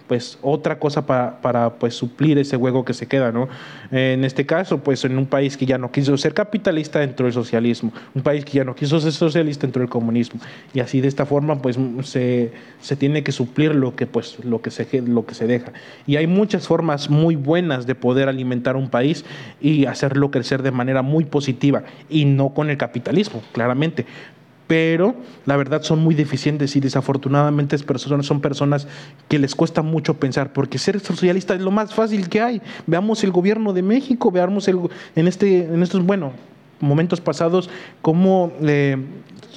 pues 0.06 0.38
otra 0.42 0.78
cosa 0.78 1.06
para, 1.06 1.40
para, 1.40 1.70
pues 1.74 1.94
suplir 1.94 2.38
ese 2.38 2.56
hueco 2.56 2.84
que 2.84 2.94
se 2.94 3.06
queda, 3.06 3.32
¿no? 3.32 3.48
En 3.90 4.24
este 4.24 4.46
caso, 4.46 4.78
pues 4.78 5.04
en 5.04 5.16
un 5.18 5.26
país 5.26 5.56
que 5.56 5.66
ya 5.66 5.78
no 5.78 5.90
quiso 5.90 6.16
ser 6.16 6.34
capitalista 6.34 6.98
dentro 6.98 7.26
del 7.26 7.32
socialismo, 7.32 7.92
un 8.14 8.22
país 8.22 8.44
que 8.44 8.52
ya 8.52 8.64
no 8.64 8.74
quiso 8.74 9.00
ser 9.00 9.12
socialista 9.12 9.66
dentro 9.66 9.80
del 9.80 9.88
comunismo 9.88 10.40
y 10.74 10.80
así 10.80 11.00
de 11.00 11.08
esta 11.08 11.26
forma 11.26 11.60
pues 11.60 11.78
se, 12.02 12.52
se 12.80 12.96
tiene 12.96 13.22
que 13.22 13.32
suplir 13.32 13.74
lo 13.74 13.94
que 13.96 14.06
pues 14.06 14.44
lo 14.44 14.60
que 14.60 14.70
se 14.70 15.02
lo 15.02 15.26
que 15.26 15.34
se 15.34 15.46
deja. 15.46 15.72
Y 16.06 16.16
hay 16.16 16.26
muchas 16.26 16.66
formas 16.66 17.10
muy 17.10 17.36
buenas 17.36 17.86
de 17.86 17.94
poder 17.94 18.28
alimentar 18.28 18.76
un 18.76 18.88
país 18.88 19.24
y 19.60 19.86
hacerlo 19.86 20.30
crecer 20.30 20.62
de 20.62 20.70
manera 20.70 21.02
muy 21.02 21.24
positiva 21.24 21.82
y 22.08 22.24
no 22.24 22.50
con 22.50 22.70
el 22.70 22.76
capitalismo, 22.76 23.42
claramente 23.52 24.06
pero 24.66 25.14
la 25.44 25.56
verdad 25.56 25.82
son 25.82 25.98
muy 26.00 26.14
deficientes 26.14 26.76
y 26.76 26.80
desafortunadamente 26.80 27.76
son 28.22 28.40
personas 28.40 28.86
que 29.28 29.38
les 29.38 29.54
cuesta 29.54 29.82
mucho 29.82 30.14
pensar, 30.14 30.52
porque 30.52 30.78
ser 30.78 31.00
socialista 31.00 31.54
es 31.54 31.60
lo 31.60 31.70
más 31.70 31.92
fácil 31.92 32.28
que 32.28 32.40
hay. 32.40 32.62
Veamos 32.86 33.24
el 33.24 33.32
gobierno 33.32 33.72
de 33.72 33.82
México, 33.82 34.30
veamos 34.30 34.68
el, 34.68 34.78
en, 35.16 35.28
este, 35.28 35.64
en 35.64 35.82
estos, 35.82 36.04
bueno, 36.04 36.32
momentos 36.82 37.20
pasados 37.20 37.70
cómo 38.02 38.52
eh, 38.60 38.96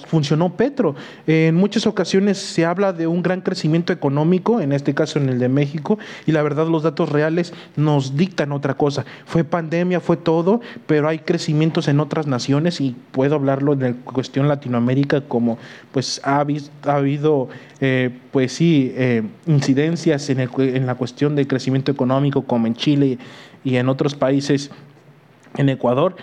funcionó 0.08 0.56
Petro. 0.56 0.96
en 1.28 1.56
muchas 1.56 1.88
ocasiones 1.88 2.38
se 2.38 2.66
habla 2.66 2.94
de 2.94 3.08
un 3.08 3.22
gran 3.22 3.42
crecimiento 3.42 3.92
económico, 3.92 4.62
en 4.62 4.72
este 4.72 4.94
caso 4.94 5.20
en 5.20 5.30
el 5.30 5.40
de 5.40 5.50
México, 5.50 5.98
y 6.26 6.32
la 6.32 6.42
verdad 6.42 6.68
los 6.68 6.84
datos 6.84 7.10
reales 7.10 7.54
nos 7.76 8.16
dictan 8.16 8.52
otra 8.52 8.76
cosa. 8.76 9.06
Fue 9.26 9.44
pandemia, 9.44 10.00
fue 10.00 10.18
todo, 10.18 10.62
pero 10.86 11.08
hay 11.08 11.20
crecimientos 11.20 11.88
en 11.88 12.00
otras 12.00 12.28
naciones 12.28 12.82
y 12.82 12.96
puedo 13.12 13.36
hablarlo 13.36 13.74
en 13.74 13.80
la 13.80 13.94
cuestión 13.94 14.48
Latinoamérica 14.48 15.22
como 15.22 15.58
pues 15.92 16.22
ha, 16.24 16.46
ha 16.84 16.96
habido 16.96 17.50
eh, 17.82 18.12
pues 18.32 18.54
sí 18.54 18.94
eh, 18.96 19.24
incidencias 19.48 20.30
en, 20.30 20.40
en 20.40 20.86
la 20.86 20.96
cuestión 20.96 21.36
del 21.36 21.48
crecimiento 21.48 21.92
económico 21.92 22.44
como 22.44 22.68
en 22.68 22.76
Chile 22.76 23.18
y 23.64 23.78
en 23.78 23.90
otros 23.90 24.16
países 24.16 24.72
en 25.58 25.70
Ecuador, 25.70 26.16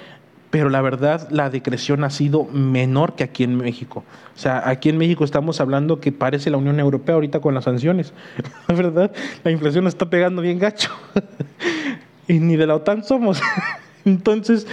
pero 0.53 0.69
la 0.69 0.83
verdad 0.83 1.29
la 1.31 1.49
decreción 1.49 2.05
ha 2.05 2.11
sido 2.11 2.45
menor 2.45 3.15
que 3.15 3.25
aquí 3.25 3.43
en 3.43 3.57
México. 3.57 4.05
O 4.37 4.39
sea, 4.39 4.69
aquí 4.69 4.91
en 4.91 4.99
México 4.99 5.25
estamos 5.25 5.63
hablando 5.63 5.99
que 5.99 6.13
parece 6.13 6.51
la 6.51 6.59
Unión 6.59 6.79
Europea 6.79 7.15
ahorita 7.15 7.41
con 7.41 7.55
las 7.55 7.65
sanciones. 7.65 8.13
La 8.69 8.75
verdad, 8.75 9.11
la 9.45 9.51
inflación 9.51 9.87
está 9.87 10.11
pegando 10.11 10.43
bien 10.43 10.59
gacho. 10.59 10.91
y 12.29 12.35
ni 12.35 12.57
de 12.57 12.67
la 12.67 12.75
OTAN 12.75 13.03
somos. 13.03 13.41
Entonces, 14.05 14.67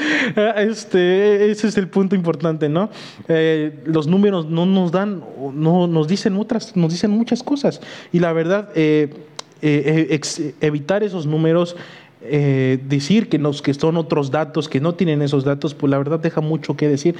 este, 0.57 1.49
ese 1.49 1.67
es 1.69 1.77
el 1.77 1.87
punto 1.87 2.13
importante, 2.13 2.67
¿no? 2.67 2.89
Eh, 3.29 3.79
los 3.85 4.05
números 4.05 4.49
no 4.49 4.65
nos 4.65 4.91
dan, 4.91 5.23
no 5.53 5.87
nos 5.87 6.09
dicen 6.09 6.35
otras, 6.35 6.75
nos 6.75 6.91
dicen 6.91 7.11
muchas 7.11 7.41
cosas. 7.41 7.79
Y 8.11 8.19
la 8.19 8.33
verdad, 8.33 8.69
eh, 8.75 9.13
eh, 9.61 10.19
evitar 10.59 11.03
esos 11.03 11.25
números 11.25 11.77
eh, 12.21 12.79
decir 12.83 13.29
que, 13.29 13.39
nos, 13.39 13.61
que 13.61 13.73
son 13.73 13.97
otros 13.97 14.31
datos, 14.31 14.67
que 14.67 14.79
no 14.79 14.95
tienen 14.95 15.21
esos 15.21 15.43
datos, 15.43 15.73
pues 15.73 15.89
la 15.89 15.97
verdad 15.97 16.19
deja 16.19 16.41
mucho 16.41 16.75
que 16.75 16.87
decir. 16.87 17.15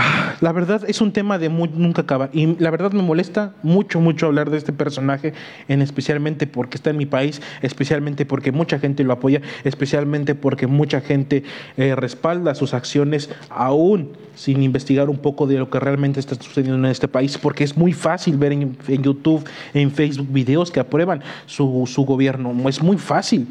Ah, 0.00 0.36
la 0.40 0.52
verdad 0.52 0.82
es 0.86 1.00
un 1.00 1.10
tema 1.10 1.40
de 1.40 1.48
nunca 1.48 2.02
acaba 2.02 2.30
y 2.32 2.54
la 2.60 2.70
verdad 2.70 2.92
me 2.92 3.02
molesta 3.02 3.54
mucho, 3.64 3.98
mucho 3.98 4.26
hablar 4.26 4.48
de 4.48 4.56
este 4.56 4.72
personaje, 4.72 5.34
en 5.66 5.82
especialmente 5.82 6.46
porque 6.46 6.76
está 6.76 6.90
en 6.90 6.98
mi 6.98 7.06
país, 7.06 7.42
especialmente 7.62 8.24
porque 8.24 8.52
mucha 8.52 8.78
gente 8.78 9.02
lo 9.02 9.12
apoya, 9.12 9.40
especialmente 9.64 10.36
porque 10.36 10.68
mucha 10.68 11.00
gente 11.00 11.42
eh, 11.76 11.96
respalda 11.96 12.54
sus 12.54 12.74
acciones 12.74 13.28
aún 13.50 14.12
sin 14.36 14.62
investigar 14.62 15.10
un 15.10 15.18
poco 15.18 15.48
de 15.48 15.58
lo 15.58 15.68
que 15.68 15.80
realmente 15.80 16.20
está 16.20 16.36
sucediendo 16.36 16.78
en 16.78 16.92
este 16.92 17.08
país, 17.08 17.36
porque 17.36 17.64
es 17.64 17.76
muy 17.76 17.92
fácil 17.92 18.36
ver 18.36 18.52
en, 18.52 18.76
YouTube, 19.02 19.44
en 19.74 19.90
Facebook 19.90 20.28
videos 20.30 20.70
que 20.70 20.78
aprueban 20.78 21.24
su, 21.46 21.90
su 21.92 22.04
gobierno, 22.04 22.54
es 22.68 22.80
muy 22.80 22.98
fácil. 22.98 23.48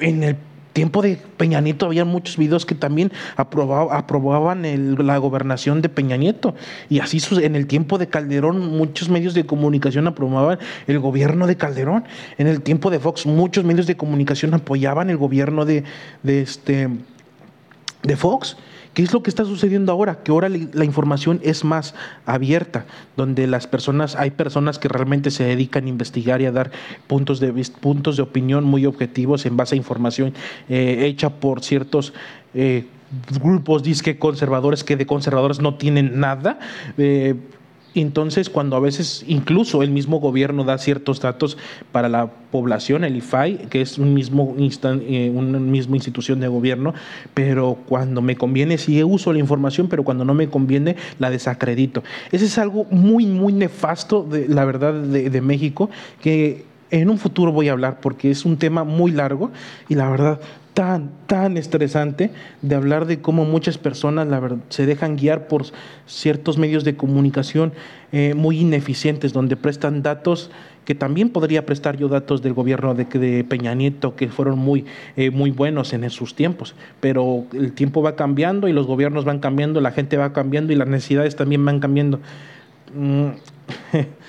en 0.00 0.24
el 0.24 0.36
tiempo 0.72 1.02
de 1.02 1.18
Peña 1.36 1.60
Nieto 1.60 1.86
había 1.86 2.04
muchos 2.04 2.36
videos 2.36 2.66
que 2.66 2.74
también 2.74 3.12
aprobaban 3.36 4.62
la 5.06 5.18
gobernación 5.18 5.82
de 5.82 5.88
Peña 5.88 6.16
Nieto. 6.16 6.54
Y 6.88 7.00
así 7.00 7.20
en 7.42 7.56
el 7.56 7.66
tiempo 7.66 7.98
de 7.98 8.08
Calderón 8.08 8.76
muchos 8.76 9.08
medios 9.08 9.34
de 9.34 9.46
comunicación 9.46 10.06
aprobaban 10.06 10.58
el 10.86 10.98
gobierno 10.98 11.46
de 11.46 11.56
Calderón. 11.56 12.04
En 12.38 12.46
el 12.46 12.62
tiempo 12.62 12.90
de 12.90 13.00
Fox 13.00 13.26
muchos 13.26 13.64
medios 13.64 13.86
de 13.86 13.96
comunicación 13.96 14.54
apoyaban 14.54 15.10
el 15.10 15.16
gobierno 15.16 15.64
de, 15.64 15.84
de 16.22 16.42
este, 16.42 16.88
de 18.02 18.16
Fox. 18.16 18.56
¿Qué 18.94 19.02
es 19.02 19.12
lo 19.12 19.22
que 19.22 19.30
está 19.30 19.44
sucediendo 19.44 19.92
ahora? 19.92 20.22
Que 20.24 20.32
ahora 20.32 20.48
la 20.48 20.84
información 20.84 21.40
es 21.44 21.64
más 21.64 21.94
abierta, 22.26 22.86
donde 23.16 23.46
las 23.46 23.66
personas, 23.66 24.16
hay 24.16 24.32
personas 24.32 24.78
que 24.78 24.88
realmente 24.88 25.30
se 25.30 25.44
dedican 25.44 25.86
a 25.86 25.88
investigar 25.88 26.40
y 26.40 26.46
a 26.46 26.52
dar 26.52 26.72
puntos 27.06 27.38
de, 27.38 27.52
puntos 27.80 28.16
de 28.16 28.22
opinión 28.22 28.64
muy 28.64 28.86
objetivos 28.86 29.46
en 29.46 29.56
base 29.56 29.76
a 29.76 29.78
información 29.78 30.34
eh, 30.68 31.06
hecha 31.06 31.30
por 31.30 31.62
ciertos 31.62 32.12
eh, 32.52 32.86
grupos 33.40 33.82
disque 33.82 34.18
conservadores 34.18 34.84
que 34.84 34.96
de 34.96 35.06
conservadores 35.06 35.60
no 35.60 35.74
tienen 35.76 36.18
nada. 36.18 36.58
Eh, 36.98 37.36
entonces, 37.94 38.48
cuando 38.48 38.76
a 38.76 38.80
veces 38.80 39.24
incluso 39.26 39.82
el 39.82 39.90
mismo 39.90 40.20
gobierno 40.20 40.64
da 40.64 40.78
ciertos 40.78 41.20
datos 41.20 41.56
para 41.90 42.08
la 42.08 42.30
población, 42.50 43.04
el 43.04 43.16
IFAI, 43.16 43.68
que 43.68 43.80
es 43.80 43.98
un 43.98 44.14
mismo 44.14 44.54
eh, 44.58 45.32
una 45.34 45.58
misma 45.58 45.96
institución 45.96 46.40
de 46.40 46.48
gobierno, 46.48 46.94
pero 47.34 47.78
cuando 47.88 48.22
me 48.22 48.36
conviene 48.36 48.78
sí 48.78 49.02
uso 49.02 49.32
la 49.32 49.38
información, 49.38 49.88
pero 49.88 50.04
cuando 50.04 50.24
no 50.24 50.34
me 50.34 50.48
conviene 50.48 50.96
la 51.18 51.30
desacredito. 51.30 52.02
Ese 52.30 52.44
es 52.44 52.58
algo 52.58 52.86
muy, 52.90 53.26
muy 53.26 53.52
nefasto, 53.52 54.22
de, 54.22 54.48
la 54.48 54.64
verdad, 54.64 54.94
de 54.94 55.40
México, 55.40 55.90
que 56.22 56.64
en 56.90 57.08
un 57.08 57.18
futuro 57.18 57.52
voy 57.52 57.68
a 57.68 57.72
hablar 57.72 58.00
porque 58.00 58.30
es 58.30 58.44
un 58.44 58.56
tema 58.56 58.84
muy 58.84 59.12
largo 59.12 59.50
y 59.88 59.94
la 59.94 60.10
verdad 60.10 60.40
tan, 60.80 61.10
tan 61.26 61.58
estresante 61.58 62.30
de 62.62 62.74
hablar 62.74 63.04
de 63.04 63.20
cómo 63.20 63.44
muchas 63.44 63.76
personas 63.76 64.28
la 64.28 64.40
verdad, 64.40 64.60
se 64.70 64.86
dejan 64.86 65.18
guiar 65.18 65.46
por 65.46 65.66
ciertos 66.06 66.56
medios 66.56 66.84
de 66.84 66.96
comunicación 66.96 67.74
eh, 68.12 68.32
muy 68.32 68.60
ineficientes, 68.60 69.34
donde 69.34 69.56
prestan 69.56 70.02
datos 70.02 70.50
que 70.86 70.94
también 70.94 71.28
podría 71.28 71.66
prestar 71.66 71.98
yo 71.98 72.08
datos 72.08 72.40
del 72.40 72.54
gobierno 72.54 72.94
de, 72.94 73.44
Peña 73.44 73.74
Nieto, 73.74 74.16
que 74.16 74.28
fueron 74.28 74.58
muy, 74.58 74.86
eh, 75.18 75.30
muy 75.30 75.50
buenos 75.50 75.92
en 75.92 76.08
sus 76.08 76.34
tiempos, 76.34 76.74
pero 77.00 77.44
el 77.52 77.74
tiempo 77.74 78.00
va 78.00 78.16
cambiando 78.16 78.66
y 78.66 78.72
los 78.72 78.86
gobiernos 78.86 79.26
van 79.26 79.38
cambiando, 79.38 79.82
la 79.82 79.90
gente 79.90 80.16
va 80.16 80.32
cambiando 80.32 80.72
y 80.72 80.76
las 80.76 80.88
necesidades 80.88 81.36
también 81.36 81.62
van 81.62 81.80
cambiando. 81.80 82.20
Mm, 82.94 83.32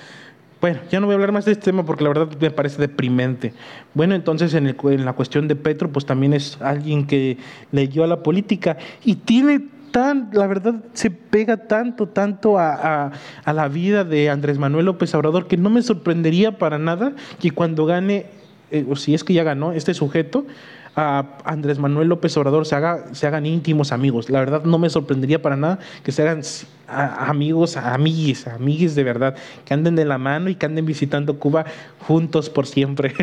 Bueno, 0.62 0.78
ya 0.92 1.00
no 1.00 1.06
voy 1.06 1.14
a 1.14 1.16
hablar 1.16 1.32
más 1.32 1.44
de 1.44 1.50
este 1.50 1.64
tema 1.64 1.84
porque 1.84 2.04
la 2.04 2.10
verdad 2.10 2.28
me 2.40 2.52
parece 2.52 2.80
deprimente. 2.80 3.52
Bueno, 3.94 4.14
entonces 4.14 4.54
en, 4.54 4.76
la 5.04 5.12
cuestión 5.12 5.48
de 5.48 5.56
Petro, 5.56 5.90
pues 5.90 6.06
también 6.06 6.32
es 6.34 6.56
alguien 6.62 7.08
que 7.08 7.36
leyó 7.72 8.04
a 8.04 8.06
la 8.06 8.22
política 8.22 8.76
y 9.04 9.16
tiene 9.16 9.66
tan, 9.90 10.30
la 10.32 10.46
verdad, 10.46 10.76
se 10.92 11.10
pega 11.10 11.66
tanto, 11.66 12.06
tanto 12.06 12.60
a, 12.60 13.10
la 13.44 13.68
vida 13.68 14.04
de 14.04 14.30
Andrés 14.30 14.56
Manuel 14.56 14.86
López 14.86 15.12
Obrador 15.16 15.48
que 15.48 15.56
no 15.56 15.68
me 15.68 15.82
sorprendería 15.82 16.56
para 16.58 16.78
nada 16.78 17.12
que 17.40 17.50
cuando 17.50 17.84
gane, 17.84 18.26
eh, 18.70 18.86
o 18.88 18.94
si 18.94 19.14
es 19.14 19.24
que 19.24 19.34
ya 19.34 19.42
ganó, 19.42 19.72
este 19.72 19.94
sujeto, 19.94 20.46
a 20.94 21.24
Andrés 21.44 21.78
Manuel 21.78 22.08
López 22.08 22.36
Obrador 22.36 22.66
se, 22.66 22.74
haga, 22.74 23.14
se 23.14 23.26
hagan 23.26 23.46
íntimos 23.46 23.92
amigos. 23.92 24.28
La 24.28 24.40
verdad 24.40 24.64
no 24.64 24.78
me 24.78 24.90
sorprendería 24.90 25.40
para 25.40 25.56
nada 25.56 25.78
que 26.02 26.12
se 26.12 26.22
hagan 26.22 26.42
amigos, 26.86 27.76
amiguis, 27.76 28.46
amiguis 28.46 28.94
de 28.94 29.02
verdad, 29.02 29.34
que 29.64 29.72
anden 29.72 29.96
de 29.96 30.04
la 30.04 30.18
mano 30.18 30.50
y 30.50 30.54
que 30.54 30.66
anden 30.66 30.84
visitando 30.84 31.38
Cuba 31.38 31.64
juntos 32.00 32.50
por 32.50 32.66
siempre. 32.66 33.14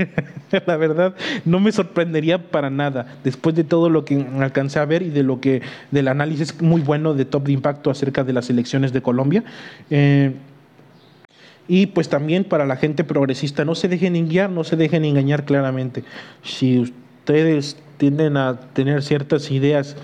la 0.65 0.77
verdad 0.77 1.15
no 1.45 1.59
me 1.59 1.71
sorprendería 1.71 2.49
para 2.49 2.69
nada 2.69 3.17
después 3.23 3.55
de 3.55 3.63
todo 3.63 3.89
lo 3.89 4.05
que 4.05 4.25
alcancé 4.39 4.79
a 4.79 4.85
ver 4.85 5.03
y 5.03 5.09
de 5.09 5.23
lo 5.23 5.39
que 5.39 5.61
del 5.91 6.07
análisis 6.07 6.61
muy 6.61 6.81
bueno 6.81 7.13
de 7.13 7.25
Top 7.25 7.43
de 7.43 7.51
Impacto 7.51 7.91
acerca 7.91 8.23
de 8.23 8.33
las 8.33 8.49
elecciones 8.49 8.93
de 8.93 9.01
Colombia. 9.01 9.43
Eh, 9.89 10.33
y 11.67 11.85
pues 11.85 12.09
también 12.09 12.45
para 12.45 12.65
la 12.65 12.77
gente 12.77 13.03
progresista, 13.03 13.63
no 13.63 13.75
se 13.75 13.87
dejen 13.87 14.27
guiar, 14.27 14.49
no 14.49 14.63
se 14.63 14.75
dejen 14.75 15.05
engañar 15.05 15.45
claramente. 15.45 16.03
Si 16.41 16.91
ustedes 17.19 17.77
tienden 17.97 18.37
a 18.37 18.59
tener 18.73 19.03
ciertas 19.03 19.51
ideas 19.51 19.95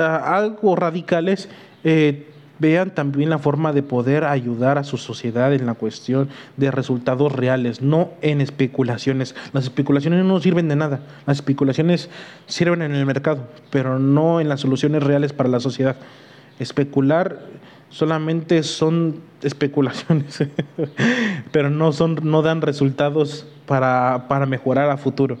algo 0.00 0.76
radicales, 0.76 1.48
eh, 1.84 2.28
vean 2.58 2.94
también 2.94 3.28
la 3.28 3.38
forma 3.38 3.72
de 3.72 3.82
poder 3.82 4.24
ayudar 4.24 4.78
a 4.78 4.84
su 4.84 4.96
sociedad 4.96 5.52
en 5.52 5.66
la 5.66 5.74
cuestión 5.74 6.28
de 6.56 6.70
resultados 6.70 7.32
reales, 7.32 7.82
no 7.82 8.10
en 8.22 8.40
especulaciones. 8.40 9.34
Las 9.52 9.64
especulaciones 9.64 10.24
no 10.24 10.40
sirven 10.40 10.68
de 10.68 10.76
nada, 10.76 11.00
las 11.26 11.38
especulaciones 11.38 12.08
sirven 12.46 12.82
en 12.82 12.94
el 12.94 13.04
mercado, 13.04 13.48
pero 13.70 13.98
no 13.98 14.40
en 14.40 14.48
las 14.48 14.60
soluciones 14.60 15.02
reales 15.02 15.32
para 15.32 15.48
la 15.48 15.60
sociedad. 15.60 15.96
Especular 16.58 17.40
solamente 17.88 18.62
son 18.62 19.20
especulaciones, 19.42 20.44
pero 21.52 21.68
no, 21.68 21.92
son, 21.92 22.20
no 22.22 22.42
dan 22.42 22.62
resultados 22.62 23.44
para, 23.66 24.26
para 24.28 24.46
mejorar 24.46 24.88
a 24.88 24.96
futuro 24.96 25.38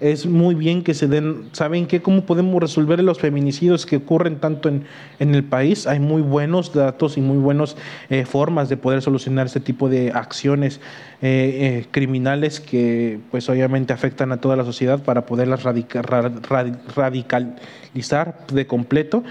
es 0.00 0.26
muy 0.26 0.54
bien 0.54 0.84
que 0.84 0.94
se 0.94 1.08
den, 1.08 1.48
¿saben 1.52 1.86
qué? 1.86 2.00
¿Cómo 2.00 2.22
podemos 2.22 2.60
resolver 2.60 3.02
los 3.02 3.18
feminicidios 3.18 3.84
que 3.84 3.96
ocurren 3.96 4.36
tanto 4.36 4.68
en, 4.68 4.84
en 5.18 5.34
el 5.34 5.42
país? 5.42 5.88
Hay 5.88 5.98
muy 5.98 6.22
buenos 6.22 6.72
datos 6.72 7.16
y 7.16 7.20
muy 7.20 7.38
buenas 7.38 7.76
eh, 8.08 8.24
formas 8.24 8.68
de 8.68 8.76
poder 8.76 9.02
solucionar 9.02 9.46
este 9.46 9.60
tipo 9.60 9.88
de 9.88 10.12
acciones 10.12 10.80
eh, 11.20 11.82
eh, 11.82 11.86
criminales 11.90 12.60
que 12.60 13.18
pues 13.32 13.48
obviamente 13.48 13.92
afectan 13.92 14.30
a 14.30 14.36
toda 14.36 14.54
la 14.54 14.64
sociedad 14.64 15.02
para 15.02 15.26
poderlas 15.26 15.64
radicalizar 15.64 18.46
de 18.52 18.66
completo. 18.68 19.24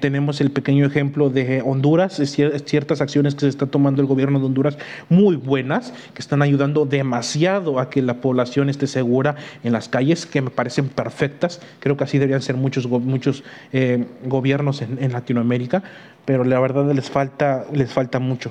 tenemos 0.00 0.40
el 0.40 0.50
pequeño 0.50 0.84
ejemplo 0.84 1.30
de 1.30 1.62
Honduras, 1.64 2.20
ciertas 2.64 3.00
acciones 3.00 3.34
que 3.34 3.42
se 3.42 3.48
está 3.48 3.66
tomando 3.66 4.02
el 4.02 4.08
gobierno 4.08 4.40
de 4.40 4.46
Honduras 4.46 4.78
muy 5.08 5.36
buenas, 5.36 5.94
que 6.14 6.20
están 6.20 6.42
ayudando 6.42 6.86
demasiado 6.86 7.78
a 7.78 7.88
que 7.88 8.02
la 8.02 8.20
población 8.20 8.68
esté 8.68 8.88
segura 8.88 9.36
en 9.62 9.72
las 9.72 9.88
calles 9.88 10.07
detalles 10.08 10.26
que 10.26 10.40
me 10.40 10.50
parecen 10.50 10.88
perfectas. 10.88 11.60
Creo 11.80 11.96
que 11.96 12.04
así 12.04 12.18
deberían 12.18 12.42
ser 12.42 12.56
muchos, 12.56 12.88
muchos 12.88 13.44
eh, 13.72 14.06
gobiernos 14.24 14.82
en, 14.82 15.02
en, 15.02 15.12
Latinoamérica, 15.12 15.82
pero 16.24 16.44
la 16.44 16.60
verdad 16.60 16.90
les 16.92 17.10
falta, 17.10 17.66
les 17.72 17.92
falta 17.92 18.18
mucho. 18.18 18.50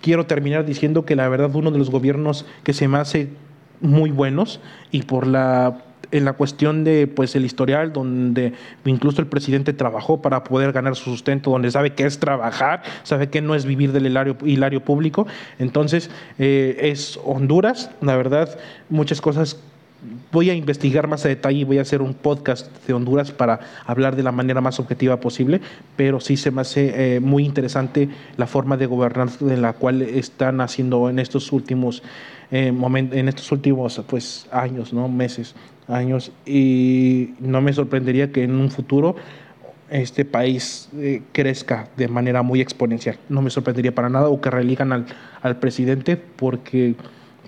Quiero 0.00 0.26
terminar 0.26 0.64
diciendo 0.64 1.04
que 1.04 1.16
la 1.16 1.28
verdad 1.28 1.54
uno 1.54 1.70
de 1.70 1.78
los 1.78 1.90
gobiernos 1.90 2.46
que 2.62 2.72
se 2.72 2.88
me 2.88 2.98
hace 2.98 3.28
muy 3.80 4.10
buenos 4.10 4.60
y 4.90 5.02
por 5.02 5.26
la 5.26 5.78
en 6.10 6.24
la 6.24 6.34
cuestión 6.34 6.84
de 6.84 7.08
pues 7.08 7.34
el 7.34 7.44
historial 7.44 7.92
donde 7.92 8.52
incluso 8.84 9.20
el 9.20 9.26
presidente 9.26 9.72
trabajó 9.72 10.22
para 10.22 10.44
poder 10.44 10.70
ganar 10.70 10.94
su 10.94 11.10
sustento 11.10 11.50
donde 11.50 11.70
sabe 11.70 11.94
que 11.94 12.04
es 12.04 12.20
trabajar 12.20 12.82
sabe 13.02 13.30
que 13.30 13.40
no 13.40 13.54
es 13.54 13.64
vivir 13.64 13.90
del 13.90 14.06
hilario, 14.06 14.36
hilario 14.44 14.84
público 14.84 15.26
entonces 15.58 16.10
eh, 16.38 16.78
es 16.82 17.18
Honduras 17.24 17.90
la 18.00 18.16
verdad 18.16 18.56
muchas 18.90 19.20
cosas 19.20 19.58
voy 20.32 20.50
a 20.50 20.54
investigar 20.54 21.06
más 21.06 21.24
a 21.24 21.28
detalle 21.28 21.58
y 21.60 21.64
voy 21.64 21.78
a 21.78 21.82
hacer 21.82 22.02
un 22.02 22.14
podcast 22.14 22.70
de 22.86 22.92
Honduras 22.92 23.32
para 23.32 23.60
hablar 23.86 24.16
de 24.16 24.22
la 24.22 24.32
manera 24.32 24.60
más 24.60 24.80
objetiva 24.80 25.20
posible, 25.20 25.60
pero 25.96 26.20
sí 26.20 26.36
se 26.36 26.50
me 26.50 26.60
hace 26.60 27.16
eh, 27.16 27.20
muy 27.20 27.44
interesante 27.44 28.08
la 28.36 28.46
forma 28.46 28.76
de 28.76 28.86
gobernar 28.86 29.30
de 29.30 29.56
la 29.56 29.72
cual 29.72 30.02
están 30.02 30.60
haciendo 30.60 31.08
en 31.08 31.18
estos 31.18 31.52
últimos 31.52 32.02
eh, 32.50 32.72
momentos, 32.72 33.18
en 33.18 33.28
estos 33.28 33.50
últimos 33.52 34.00
pues 34.06 34.46
años, 34.50 34.92
no 34.92 35.08
meses, 35.08 35.54
años 35.88 36.32
y 36.46 37.34
no 37.40 37.60
me 37.60 37.72
sorprendería 37.72 38.32
que 38.32 38.44
en 38.44 38.52
un 38.52 38.70
futuro 38.70 39.16
este 39.90 40.24
país 40.24 40.88
eh, 40.96 41.22
crezca 41.32 41.88
de 41.96 42.08
manera 42.08 42.42
muy 42.42 42.60
exponencial. 42.60 43.18
No 43.28 43.42
me 43.42 43.50
sorprendería 43.50 43.94
para 43.94 44.08
nada 44.08 44.28
o 44.28 44.40
que 44.40 44.50
religan 44.50 44.92
al, 44.92 45.06
al 45.42 45.58
presidente 45.58 46.16
porque 46.16 46.94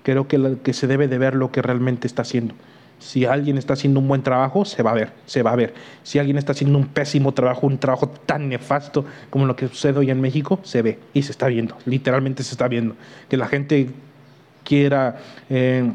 creo 0.07 0.25
que, 0.25 0.55
que 0.63 0.71
se 0.71 0.87
debe 0.87 1.09
de 1.09 1.17
ver 1.17 1.35
lo 1.35 1.51
que 1.51 1.61
realmente 1.61 2.07
está 2.07 2.21
haciendo. 2.21 2.55
Si 2.97 3.25
alguien 3.25 3.57
está 3.57 3.73
haciendo 3.73 3.99
un 3.99 4.07
buen 4.07 4.23
trabajo, 4.23 4.63
se 4.63 4.81
va 4.81 4.91
a 4.91 4.93
ver, 4.93 5.11
se 5.25 5.43
va 5.43 5.51
a 5.51 5.55
ver. 5.57 5.73
Si 6.03 6.17
alguien 6.17 6.37
está 6.37 6.53
haciendo 6.53 6.79
un 6.79 6.87
pésimo 6.87 7.33
trabajo, 7.33 7.67
un 7.67 7.77
trabajo 7.77 8.07
tan 8.07 8.47
nefasto 8.47 9.03
como 9.29 9.45
lo 9.45 9.57
que 9.57 9.67
sucede 9.67 9.99
hoy 9.99 10.09
en 10.09 10.21
México, 10.21 10.61
se 10.63 10.81
ve 10.81 10.97
y 11.13 11.23
se 11.23 11.33
está 11.33 11.47
viendo, 11.47 11.75
literalmente 11.85 12.41
se 12.43 12.53
está 12.53 12.69
viendo. 12.69 12.95
Que 13.27 13.35
la 13.35 13.47
gente 13.47 13.89
quiera 14.63 15.17
eh, 15.49 15.91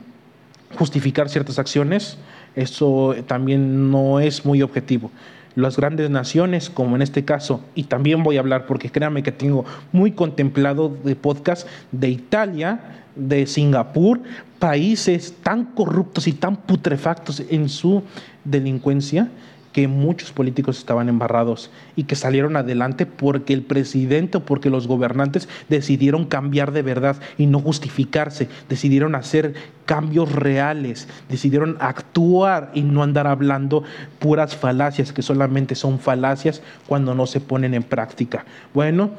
justificar 0.77 1.31
ciertas 1.31 1.59
acciones, 1.59 2.18
eso 2.55 3.14
también 3.27 3.90
no 3.90 4.20
es 4.20 4.44
muy 4.44 4.61
objetivo 4.61 5.11
las 5.54 5.76
grandes 5.76 6.10
naciones, 6.10 6.70
como 6.70 6.96
en 6.96 7.02
este 7.02 7.24
caso, 7.24 7.62
y 7.74 7.84
también 7.84 8.22
voy 8.22 8.36
a 8.36 8.40
hablar 8.40 8.66
porque 8.66 8.90
créanme 8.90 9.22
que 9.22 9.32
tengo 9.32 9.64
muy 9.92 10.12
contemplado 10.12 10.96
de 11.04 11.16
podcast 11.16 11.66
de 11.90 12.08
Italia, 12.10 13.02
de 13.14 13.46
Singapur, 13.46 14.20
países 14.58 15.34
tan 15.42 15.64
corruptos 15.64 16.26
y 16.26 16.32
tan 16.32 16.56
putrefactos 16.56 17.42
en 17.50 17.68
su 17.68 18.02
delincuencia 18.44 19.28
que 19.72 19.88
muchos 19.88 20.32
políticos 20.32 20.78
estaban 20.78 21.08
embarrados 21.08 21.70
y 21.96 22.04
que 22.04 22.14
salieron 22.14 22.56
adelante 22.56 23.06
porque 23.06 23.52
el 23.52 23.62
presidente 23.62 24.38
o 24.38 24.44
porque 24.44 24.70
los 24.70 24.87
gobernantes 24.87 25.48
decidieron 25.68 26.26
cambiar 26.26 26.72
de 26.72 26.82
verdad 26.82 27.16
y 27.38 27.46
no 27.46 27.58
justificarse, 27.58 28.48
decidieron 28.68 29.14
hacer 29.14 29.54
cambios 29.87 30.32
reales, 30.32 31.08
decidieron 31.28 31.76
actuar 31.80 32.70
y 32.74 32.82
no 32.82 33.02
andar 33.02 33.26
hablando 33.26 33.82
puras 34.18 34.56
falacias 34.56 35.12
que 35.12 35.22
solamente 35.22 35.74
son 35.74 35.98
falacias 35.98 36.62
cuando 36.87 37.14
no 37.14 37.26
se 37.26 37.40
ponen 37.40 37.74
en 37.74 37.82
práctica. 37.82 38.44
Bueno, 38.74 39.11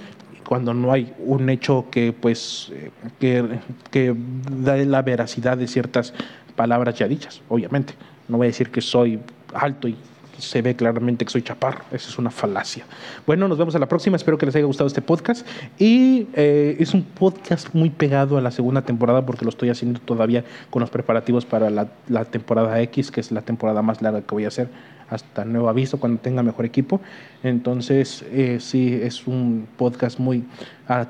cuando 0.48 0.74
no 0.74 0.92
hay 0.92 1.14
un 1.20 1.50
hecho 1.50 1.88
que 1.90 2.14
pues 2.14 2.72
que, 3.20 3.60
que 3.90 4.16
da 4.52 4.78
la 4.78 5.02
veracidad 5.02 5.58
de 5.58 5.68
ciertas 5.68 6.14
palabras 6.56 6.96
ya 6.96 7.08
dichas, 7.08 7.42
obviamente. 7.50 7.94
No 8.28 8.38
voy 8.38 8.46
a 8.46 8.50
decir 8.50 8.70
que 8.70 8.82
soy 8.82 9.20
alto 9.54 9.88
y 9.88 9.98
se 10.44 10.62
ve 10.62 10.76
claramente 10.76 11.26
que 11.26 11.32
soy 11.32 11.42
chaparro. 11.42 11.84
Esa 11.92 12.10
es 12.10 12.18
una 12.18 12.30
falacia. 12.30 12.86
Bueno, 13.26 13.48
nos 13.48 13.58
vemos 13.58 13.76
a 13.76 13.80
la 13.80 13.88
próxima. 13.88 14.16
Espero 14.16 14.38
que 14.38 14.46
les 14.46 14.56
haya 14.56 14.66
gustado 14.66 14.88
este 14.88 15.02
podcast. 15.02 15.48
Y 15.80 16.28
eh, 16.34 16.78
es 16.80 16.94
un 16.94 17.04
podcast 17.04 17.74
muy 17.74 17.90
pegado 17.90 18.38
a 18.38 18.42
la 18.42 18.52
segunda 18.52 18.82
temporada 18.82 19.26
porque 19.26 19.46
lo 19.46 19.50
estoy 19.50 19.70
haciendo 19.70 20.00
todavía 20.00 20.44
con 20.70 20.82
los 20.82 20.90
preparativos 20.90 21.46
para 21.46 21.70
la 21.70 22.26
temporada 22.26 22.80
X, 22.82 23.12
que 23.12 23.22
es 23.22 23.32
la 23.32 23.42
temporada 23.42 23.82
más 23.82 24.02
larga 24.02 24.22
que 24.22 24.36
voy 24.36 24.46
a 24.46 24.50
hacer 24.50 24.70
hasta 25.10 25.46
nuevo 25.46 25.70
aviso 25.70 26.00
cuando 26.00 26.22
tenga 26.22 26.44
mejor 26.44 26.66
equipo. 26.66 27.02
Entonces, 27.44 28.24
eh, 28.32 28.58
sí, 28.60 29.00
es 29.02 29.28
un 29.28 29.68
podcast 29.78 30.20
muy 30.20 30.44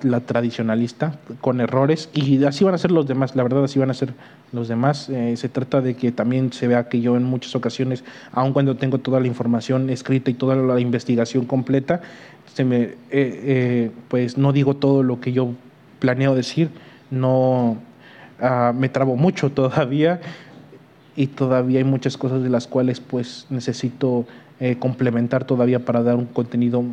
la 0.03 0.19
tradicionalista, 0.19 1.19
con 1.41 1.59
errores, 1.59 2.09
y 2.13 2.43
así 2.45 2.63
van 2.63 2.75
a 2.75 2.77
ser 2.77 2.91
los 2.91 3.07
demás, 3.07 3.35
la 3.35 3.43
verdad, 3.43 3.63
así 3.63 3.79
van 3.79 3.89
a 3.89 3.93
ser 3.93 4.13
los 4.51 4.67
demás. 4.67 5.09
Eh, 5.09 5.35
se 5.35 5.49
trata 5.49 5.81
de 5.81 5.95
que 5.95 6.11
también 6.11 6.53
se 6.53 6.67
vea 6.67 6.87
que 6.87 7.01
yo 7.01 7.17
en 7.17 7.23
muchas 7.23 7.55
ocasiones, 7.55 8.03
aun 8.31 8.53
cuando 8.53 8.77
tengo 8.77 8.99
toda 8.99 9.19
la 9.19 9.27
información 9.27 9.89
escrita 9.89 10.29
y 10.29 10.35
toda 10.35 10.55
la 10.55 10.79
investigación 10.79 11.45
completa, 11.45 12.01
se 12.53 12.63
me, 12.63 12.81
eh, 12.81 12.95
eh, 13.11 13.91
pues 14.09 14.37
no 14.37 14.53
digo 14.53 14.75
todo 14.75 15.01
lo 15.01 15.19
que 15.19 15.31
yo 15.33 15.53
planeo 15.99 16.35
decir, 16.35 16.69
no 17.09 17.77
uh, 18.41 18.73
me 18.73 18.89
trabo 18.89 19.15
mucho 19.15 19.51
todavía 19.53 20.21
y 21.15 21.27
todavía 21.27 21.79
hay 21.79 21.83
muchas 21.83 22.17
cosas 22.17 22.43
de 22.43 22.49
las 22.49 22.67
cuales 22.67 22.99
pues 22.99 23.45
necesito 23.49 24.25
eh, 24.59 24.77
complementar 24.79 25.45
todavía 25.45 25.83
para 25.83 26.03
dar 26.03 26.15
un 26.15 26.25
contenido 26.25 26.83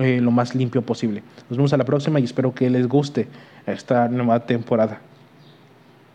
eh, 0.00 0.20
lo 0.20 0.30
más 0.30 0.54
limpio 0.54 0.82
posible. 0.82 1.22
Nos 1.48 1.56
vemos 1.56 1.72
a 1.72 1.76
la 1.76 1.84
próxima 1.84 2.20
y 2.20 2.24
espero 2.24 2.54
que 2.54 2.70
les 2.70 2.88
guste 2.88 3.28
esta 3.66 4.08
nueva 4.08 4.40
temporada. 4.46 5.00